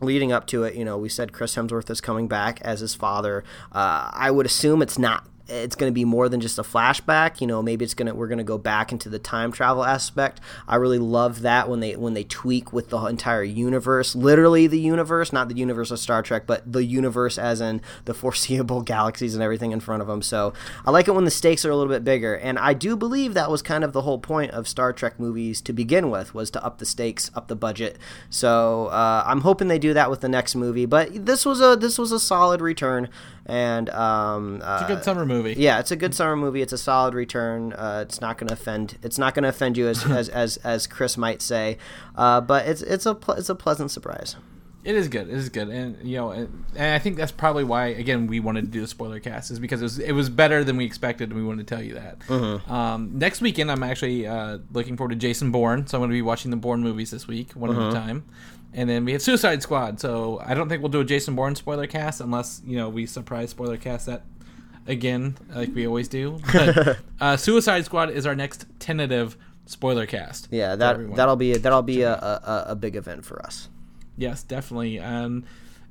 leading 0.00 0.32
up 0.32 0.46
to 0.48 0.64
it, 0.64 0.74
you 0.74 0.84
know, 0.84 0.98
we 0.98 1.08
said 1.08 1.32
Chris 1.32 1.54
Hemsworth 1.56 1.90
is 1.90 2.00
coming 2.00 2.28
back 2.28 2.60
as 2.62 2.80
his 2.80 2.94
father. 2.94 3.44
Uh, 3.72 4.10
I 4.12 4.30
would 4.30 4.46
assume 4.46 4.82
it's 4.82 4.98
not 4.98 5.26
it's 5.48 5.76
going 5.76 5.90
to 5.90 5.94
be 5.94 6.04
more 6.04 6.28
than 6.28 6.40
just 6.40 6.58
a 6.58 6.62
flashback 6.62 7.40
you 7.40 7.46
know 7.46 7.62
maybe 7.62 7.84
it's 7.84 7.94
going 7.94 8.06
to 8.06 8.14
we're 8.14 8.26
going 8.28 8.38
to 8.38 8.44
go 8.44 8.58
back 8.58 8.92
into 8.92 9.08
the 9.08 9.18
time 9.18 9.52
travel 9.52 9.84
aspect. 9.84 10.40
I 10.66 10.76
really 10.76 10.98
love 10.98 11.42
that 11.42 11.68
when 11.68 11.80
they 11.80 11.96
when 11.96 12.14
they 12.14 12.24
tweak 12.24 12.72
with 12.72 12.90
the 12.90 12.98
entire 13.06 13.42
universe 13.42 14.14
literally 14.14 14.66
the 14.66 14.80
universe 14.80 15.32
not 15.32 15.48
the 15.48 15.56
universe 15.56 15.90
of 15.90 15.98
star 15.98 16.22
trek 16.22 16.44
but 16.46 16.70
the 16.70 16.84
universe 16.84 17.38
as 17.38 17.60
in 17.60 17.80
the 18.04 18.14
foreseeable 18.14 18.82
galaxies 18.82 19.34
and 19.34 19.42
everything 19.42 19.72
in 19.72 19.80
front 19.80 20.02
of 20.02 20.08
them 20.08 20.22
so 20.22 20.52
i 20.84 20.90
like 20.90 21.08
it 21.08 21.14
when 21.14 21.24
the 21.24 21.30
stakes 21.30 21.64
are 21.64 21.70
a 21.70 21.76
little 21.76 21.92
bit 21.92 22.04
bigger. 22.04 22.34
And 22.36 22.58
i 22.58 22.74
do 22.74 22.96
believe 22.96 23.34
that 23.34 23.50
was 23.50 23.62
kind 23.62 23.84
of 23.84 23.92
the 23.92 24.02
whole 24.02 24.18
point 24.18 24.52
of 24.52 24.68
star 24.68 24.92
trek 24.92 25.18
movies 25.18 25.60
to 25.62 25.72
begin 25.72 26.10
with 26.10 26.34
was 26.34 26.50
to 26.52 26.64
up 26.64 26.78
the 26.78 26.86
stakes 26.86 27.30
up 27.34 27.48
the 27.48 27.56
budget. 27.56 27.98
So 28.30 28.86
uh, 28.86 29.22
i'm 29.26 29.42
hoping 29.42 29.68
they 29.68 29.78
do 29.78 29.94
that 29.94 30.10
with 30.10 30.20
the 30.20 30.28
next 30.28 30.54
movie 30.54 30.86
but 30.86 31.26
this 31.26 31.44
was 31.44 31.60
a 31.60 31.76
this 31.76 31.98
was 31.98 32.12
a 32.12 32.20
solid 32.20 32.60
return. 32.60 33.08
And 33.48 33.88
um, 33.90 34.60
uh, 34.62 34.80
it's 34.80 34.90
a 34.90 34.94
good 34.94 35.04
summer 35.04 35.24
movie. 35.24 35.35
Yeah, 35.54 35.78
it's 35.78 35.90
a 35.90 35.96
good 35.96 36.14
summer 36.14 36.36
movie. 36.36 36.62
It's 36.62 36.72
a 36.72 36.78
solid 36.78 37.14
return. 37.14 37.72
Uh, 37.72 38.04
it's 38.06 38.20
not 38.20 38.38
going 38.38 38.48
to 38.48 38.54
offend. 38.54 38.98
It's 39.02 39.18
not 39.18 39.34
going 39.34 39.44
to 39.44 39.48
offend 39.48 39.76
you 39.76 39.88
as, 39.88 40.04
as, 40.10 40.28
as 40.28 40.56
as 40.58 40.86
Chris 40.86 41.16
might 41.16 41.42
say, 41.42 41.78
uh, 42.16 42.40
but 42.40 42.66
it's 42.66 42.82
it's 42.82 43.06
a 43.06 43.14
ple- 43.14 43.34
it's 43.34 43.48
a 43.48 43.54
pleasant 43.54 43.90
surprise. 43.90 44.36
It 44.84 44.94
is 44.94 45.08
good. 45.08 45.28
It 45.28 45.34
is 45.34 45.48
good, 45.48 45.68
and 45.68 45.96
you 46.08 46.16
know, 46.16 46.30
and, 46.30 46.64
and, 46.76 46.94
I 46.94 47.00
think 47.00 47.16
that's 47.16 47.32
probably 47.32 47.64
why 47.64 47.86
again 47.86 48.28
we 48.28 48.38
wanted 48.38 48.66
to 48.66 48.70
do 48.70 48.80
the 48.80 48.86
spoiler 48.86 49.18
cast 49.18 49.50
is 49.50 49.58
because 49.58 49.80
it 49.80 49.84
was 49.84 49.98
it 49.98 50.12
was 50.12 50.30
better 50.30 50.62
than 50.62 50.76
we 50.76 50.84
expected, 50.84 51.30
and 51.30 51.38
we 51.38 51.44
wanted 51.44 51.66
to 51.66 51.74
tell 51.74 51.82
you 51.82 51.94
that. 51.94 52.20
Mm-hmm. 52.20 52.72
Um, 52.72 53.18
next 53.18 53.40
weekend, 53.40 53.72
I'm 53.72 53.82
actually 53.82 54.28
uh, 54.28 54.58
looking 54.72 54.96
forward 54.96 55.10
to 55.10 55.16
Jason 55.16 55.50
Bourne, 55.50 55.88
so 55.88 55.98
I'm 55.98 56.00
going 56.02 56.10
to 56.10 56.14
be 56.14 56.22
watching 56.22 56.52
the 56.52 56.56
Bourne 56.56 56.82
movies 56.82 57.10
this 57.10 57.26
week, 57.26 57.52
one 57.52 57.70
mm-hmm. 57.70 57.80
at 57.80 57.82
a 57.82 57.90
mm-hmm. 57.90 58.06
time 58.06 58.24
and 58.76 58.90
then 58.90 59.04
we 59.06 59.12
have 59.12 59.22
Suicide 59.22 59.62
Squad. 59.62 59.98
So 59.98 60.40
I 60.44 60.54
don't 60.54 60.68
think 60.68 60.82
we'll 60.82 60.90
do 60.90 61.00
a 61.00 61.04
Jason 61.04 61.34
Bourne 61.34 61.56
spoiler 61.56 61.86
cast 61.86 62.20
unless 62.20 62.62
you 62.64 62.76
know 62.76 62.88
we 62.88 63.06
surprise 63.06 63.50
spoiler 63.50 63.78
cast 63.78 64.06
that 64.06 64.22
again, 64.86 65.36
like 65.54 65.74
we 65.74 65.86
always 65.86 66.08
do. 66.08 66.38
But 66.52 66.98
uh, 67.20 67.36
Suicide 67.36 67.84
Squad 67.84 68.10
is 68.10 68.26
our 68.26 68.34
next 68.34 68.66
tentative 68.78 69.36
spoiler 69.66 70.06
cast. 70.06 70.48
Yeah, 70.50 70.76
that 70.76 71.16
that'll 71.16 71.36
be 71.36 71.56
that'll 71.56 71.82
be 71.82 72.02
a, 72.02 72.14
a, 72.14 72.64
a 72.68 72.74
big 72.76 72.96
event 72.96 73.24
for 73.24 73.44
us. 73.44 73.68
Yes, 74.16 74.42
definitely. 74.42 74.98
Um, 74.98 75.44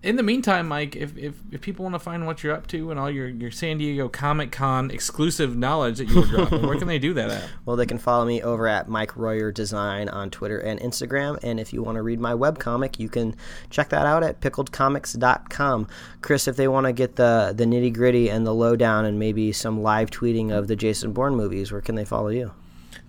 in 0.03 0.17
the 0.17 0.23
meantime, 0.23 0.67
Mike, 0.67 0.95
if, 0.95 1.17
if, 1.17 1.33
if 1.51 1.61
people 1.61 1.83
want 1.83 1.95
to 1.95 1.99
find 1.99 2.27
what 2.27 2.43
you're 2.43 2.53
up 2.53 2.67
to 2.67 2.91
and 2.91 2.99
all 2.99 3.09
your, 3.09 3.27
your 3.27 3.49
San 3.49 3.79
Diego 3.79 4.07
Comic 4.07 4.51
Con 4.51 4.91
exclusive 4.91 5.57
knowledge 5.57 5.97
that 5.97 6.07
you're 6.07 6.25
dropping, 6.25 6.65
where 6.67 6.77
can 6.77 6.87
they 6.87 6.99
do 6.99 7.13
that 7.15 7.31
at? 7.31 7.49
Well, 7.65 7.75
they 7.75 7.87
can 7.87 7.97
follow 7.97 8.25
me 8.25 8.43
over 8.43 8.67
at 8.67 8.87
Mike 8.87 9.17
Royer 9.17 9.51
Design 9.51 10.07
on 10.09 10.29
Twitter 10.29 10.59
and 10.59 10.79
Instagram. 10.79 11.39
And 11.41 11.59
if 11.59 11.73
you 11.73 11.81
want 11.81 11.95
to 11.95 12.03
read 12.03 12.19
my 12.19 12.35
web 12.35 12.59
comic, 12.59 12.99
you 12.99 13.09
can 13.09 13.35
check 13.71 13.89
that 13.89 14.05
out 14.05 14.21
at 14.21 14.39
pickledcomics.com. 14.39 15.87
Chris, 16.21 16.47
if 16.47 16.55
they 16.55 16.67
want 16.67 16.85
to 16.85 16.93
get 16.93 17.15
the, 17.15 17.53
the 17.55 17.65
nitty 17.65 17.93
gritty 17.93 18.29
and 18.29 18.45
the 18.45 18.53
lowdown 18.53 19.05
and 19.05 19.17
maybe 19.17 19.51
some 19.51 19.81
live 19.81 20.11
tweeting 20.11 20.51
of 20.51 20.67
the 20.67 20.75
Jason 20.75 21.11
Bourne 21.11 21.35
movies, 21.35 21.71
where 21.71 21.81
can 21.81 21.95
they 21.95 22.05
follow 22.05 22.29
you? 22.29 22.51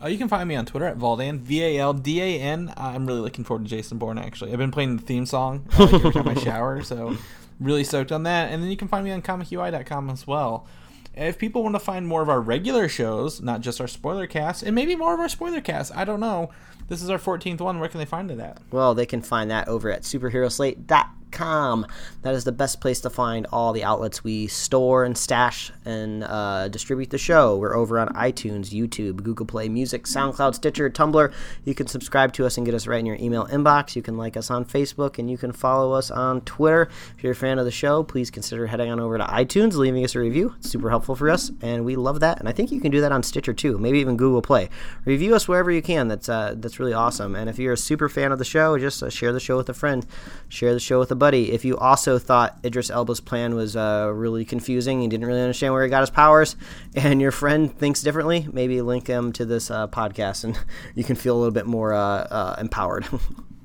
Uh, 0.03 0.09
you 0.09 0.19
can 0.19 0.29
find 0.29 0.49
me 0.49 0.57
on 0.57 0.67
Twitter 0.67 0.87
at 0.87 0.99
Valdan, 0.99 1.41
V 1.41 1.63
A 1.63 1.79
L 1.79 1.93
D 1.93 2.21
A 2.21 2.41
N. 2.41 2.73
I'm 2.77 3.07
really 3.07 3.21
looking 3.21 3.45
forward 3.45 3.65
to 3.65 3.71
Jason 3.71 3.99
Bourne, 3.99 4.19
actually. 4.19 4.53
I've 4.53 4.59
been 4.59 4.71
playing 4.71 4.97
the 4.97 5.03
theme 5.03 5.27
song 5.27 5.67
uh, 5.79 5.85
like 5.85 5.95
every 5.95 6.13
time 6.13 6.29
I 6.29 6.35
shower, 6.35 6.83
so 6.85 7.17
really 7.61 7.85
stoked 7.85 8.13
on 8.13 8.25
that. 8.25 8.53
And 8.53 8.63
then 8.63 8.71
you 8.71 8.77
can 8.77 8.89
find 8.89 9.05
me 9.05 9.11
on 9.11 9.23
comicui.com 9.23 10.11
as 10.11 10.27
well. 10.27 10.67
If 11.15 11.39
people 11.39 11.63
want 11.63 11.75
to 11.75 11.81
find 11.81 12.07
more 12.07 12.21
of 12.21 12.29
our 12.29 12.41
regular 12.41 12.89
shows, 12.89 13.41
not 13.41 13.63
just 13.63 13.81
our 13.81 13.89
spoiler 13.89 14.27
cast, 14.27 14.63
and 14.63 14.75
maybe 14.75 14.95
more 14.97 15.15
of 15.15 15.21
our 15.21 15.31
spoiler 15.31 15.63
cast, 15.63 15.97
I 15.97 16.05
don't 16.05 16.21
know. 16.21 16.51
This 16.89 17.03
is 17.03 17.09
our 17.09 17.19
14th 17.19 17.61
one. 17.61 17.81
Where 17.81 17.89
can 17.89 17.99
they 17.99 18.05
find 18.05 18.31
it 18.31 18.39
at? 18.39 18.59
Well, 18.71 18.95
they 18.95 19.07
can 19.07 19.23
find 19.23 19.51
that 19.51 19.67
over 19.67 19.91
at 19.91 20.03
superheroslate.com 20.03 21.17
that 21.33 22.35
is 22.35 22.45
the 22.45 22.53
best 22.53 22.81
place 22.81 23.01
to 23.01 23.11
find 23.11 23.47
all 23.53 23.73
the 23.73 23.85
outlets 23.85 24.25
we 24.25 24.47
store 24.47 25.05
and 25.05 25.17
stash 25.17 25.71
and 25.85 26.25
uh, 26.25 26.69
distribute 26.69 27.11
the 27.11 27.19
show. 27.19 27.57
We're 27.57 27.77
over 27.77 27.99
on 27.99 28.09
iTunes, 28.09 28.71
YouTube, 28.71 29.23
Google 29.23 29.47
Play 29.47 29.69
Music, 29.69 30.05
SoundCloud, 30.05 30.55
Stitcher, 30.55 30.89
Tumblr. 30.91 31.33
You 31.65 31.75
can 31.75 31.87
subscribe 31.87 32.33
to 32.35 32.47
us 32.47 32.57
and 32.57 32.65
get 32.65 32.75
us 32.75 32.87
right 32.87 33.01
in 33.01 33.07
your 33.07 33.17
email 33.17 33.47
inbox. 33.47 33.97
You 33.97 34.03
can 34.03 34.17
like 34.17 34.37
us 34.37 34.51
on 34.51 34.65
Facebook 34.65 35.19
and 35.19 35.31
you 35.31 35.37
can 35.37 35.53
follow 35.53 35.93
us 35.93 36.11
on 36.11 36.41
Twitter. 36.43 36.89
If 37.17 37.23
you're 37.23 37.33
a 37.33 37.37
fan 37.37 37.59
of 37.59 37.65
the 37.65 37.71
show, 37.71 38.03
please 38.03 38.31
consider 38.31 38.67
heading 38.67 38.91
on 38.91 39.01
over 39.01 39.19
to 39.19 39.25
iTunes, 39.25 39.75
leaving 39.75 40.05
us 40.05 40.15
a 40.15 40.21
review. 40.21 40.55
It's 40.59 40.71
super 40.71 40.91
helpful 40.91 41.17
for 41.17 41.29
us, 41.29 41.51
and 41.61 41.85
we 41.85 41.97
love 41.97 42.21
that. 42.21 42.39
And 42.39 42.49
I 42.49 42.53
think 42.53 42.73
you 42.73 42.81
can 42.81 42.91
do 42.91 43.01
that 43.01 43.13
on 43.13 43.23
Stitcher 43.23 43.53
too, 43.53 43.79
maybe 43.79 43.99
even 43.99 44.17
Google 44.17 44.43
Play. 44.43 44.69
Review 45.05 45.35
us 45.35 45.49
wherever 45.49 45.71
you 45.71 45.83
can. 45.83 46.09
That's 46.09 46.29
uh, 46.29 46.55
that's 46.57 46.79
really 46.79 46.93
awesome. 46.93 47.35
And 47.35 47.51
if 47.51 47.59
you're 47.59 47.73
a 47.73 47.77
super 47.77 48.09
fan 48.09 48.33
of 48.33 48.39
the 48.39 48.45
show, 48.45 48.79
just 48.79 49.03
uh, 49.03 49.11
share 49.11 49.33
the 49.33 49.41
show 49.41 49.57
with 49.57 49.69
a 49.69 49.75
friend, 49.75 50.07
share 50.49 50.73
the 50.73 50.81
show 50.81 50.99
with 50.99 51.11
a 51.11 51.16
buddy 51.17 51.27
buddy, 51.27 51.53
if 51.53 51.65
you 51.65 51.77
also 51.77 52.19
thought 52.19 52.59
Idris 52.65 52.89
Elba's 52.89 53.21
plan 53.21 53.55
was 53.55 53.77
uh, 53.77 54.11
really 54.15 54.45
confusing 54.45 55.03
and 55.03 55.11
didn't 55.11 55.27
really 55.27 55.41
understand 55.41 55.73
where 55.73 55.83
he 55.83 55.91
got 55.91 56.01
his 56.01 56.11
powers, 56.11 56.57
and 56.95 57.21
your 57.21 57.33
friend 57.33 57.77
thinks 57.77 58.03
differently, 58.03 58.49
maybe 58.53 58.81
link 58.81 59.07
him 59.07 59.33
to 59.33 59.45
this 59.45 59.71
uh, 59.71 59.89
podcast 59.89 60.45
and 60.45 60.59
you 60.95 61.05
can 61.05 61.17
feel 61.17 61.37
a 61.37 61.39
little 61.39 61.53
bit 61.53 61.67
more 61.67 61.93
uh, 61.93 61.99
uh 61.99 62.57
empowered. 62.59 63.07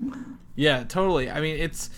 yeah, 0.56 0.84
totally. 0.84 1.30
I 1.30 1.40
mean, 1.40 1.58
it's 1.58 1.90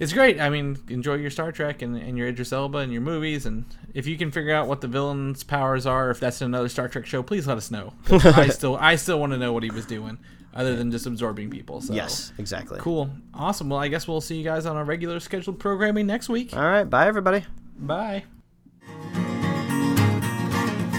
it's 0.00 0.12
great. 0.12 0.40
I 0.40 0.50
mean, 0.50 0.78
enjoy 0.88 1.14
your 1.14 1.30
Star 1.30 1.52
Trek 1.52 1.80
and, 1.80 1.96
and 1.96 2.18
your 2.18 2.26
Idris 2.26 2.52
Elba 2.52 2.78
and 2.78 2.92
your 2.92 3.02
movies, 3.02 3.46
and 3.46 3.64
if 3.94 4.06
you 4.06 4.18
can 4.18 4.32
figure 4.32 4.52
out 4.52 4.66
what 4.66 4.80
the 4.80 4.88
villain's 4.88 5.44
powers 5.44 5.86
are, 5.86 6.10
if 6.10 6.18
that's 6.18 6.40
another 6.40 6.68
Star 6.68 6.88
Trek 6.88 7.06
show, 7.06 7.22
please 7.22 7.46
let 7.46 7.56
us 7.56 7.70
know. 7.70 7.92
I 8.10 8.48
still 8.48 8.76
I 8.76 8.96
still 8.96 9.20
want 9.20 9.32
to 9.32 9.38
know 9.38 9.52
what 9.52 9.62
he 9.62 9.70
was 9.70 9.86
doing, 9.86 10.18
other 10.54 10.76
than 10.76 10.90
just 10.90 11.06
absorbing 11.06 11.50
people. 11.50 11.80
So. 11.80 11.94
Yes, 11.94 12.32
exactly. 12.38 12.78
Cool, 12.80 13.10
awesome. 13.34 13.68
Well, 13.68 13.80
I 13.80 13.88
guess 13.88 14.06
we'll 14.06 14.20
see 14.20 14.36
you 14.36 14.44
guys 14.44 14.66
on 14.66 14.76
our 14.76 14.84
regular 14.84 15.20
scheduled 15.20 15.58
programming 15.58 16.06
next 16.06 16.28
week. 16.28 16.56
All 16.56 16.62
right, 16.62 16.84
bye 16.84 17.06
everybody. 17.06 17.44
Bye. 17.78 18.24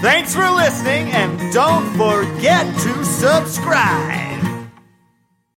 Thanks 0.01 0.35
for 0.35 0.49
listening, 0.49 1.11
and 1.11 1.53
don't 1.53 1.89
forget 1.95 2.65
to 2.81 3.05
subscribe. 3.05 4.32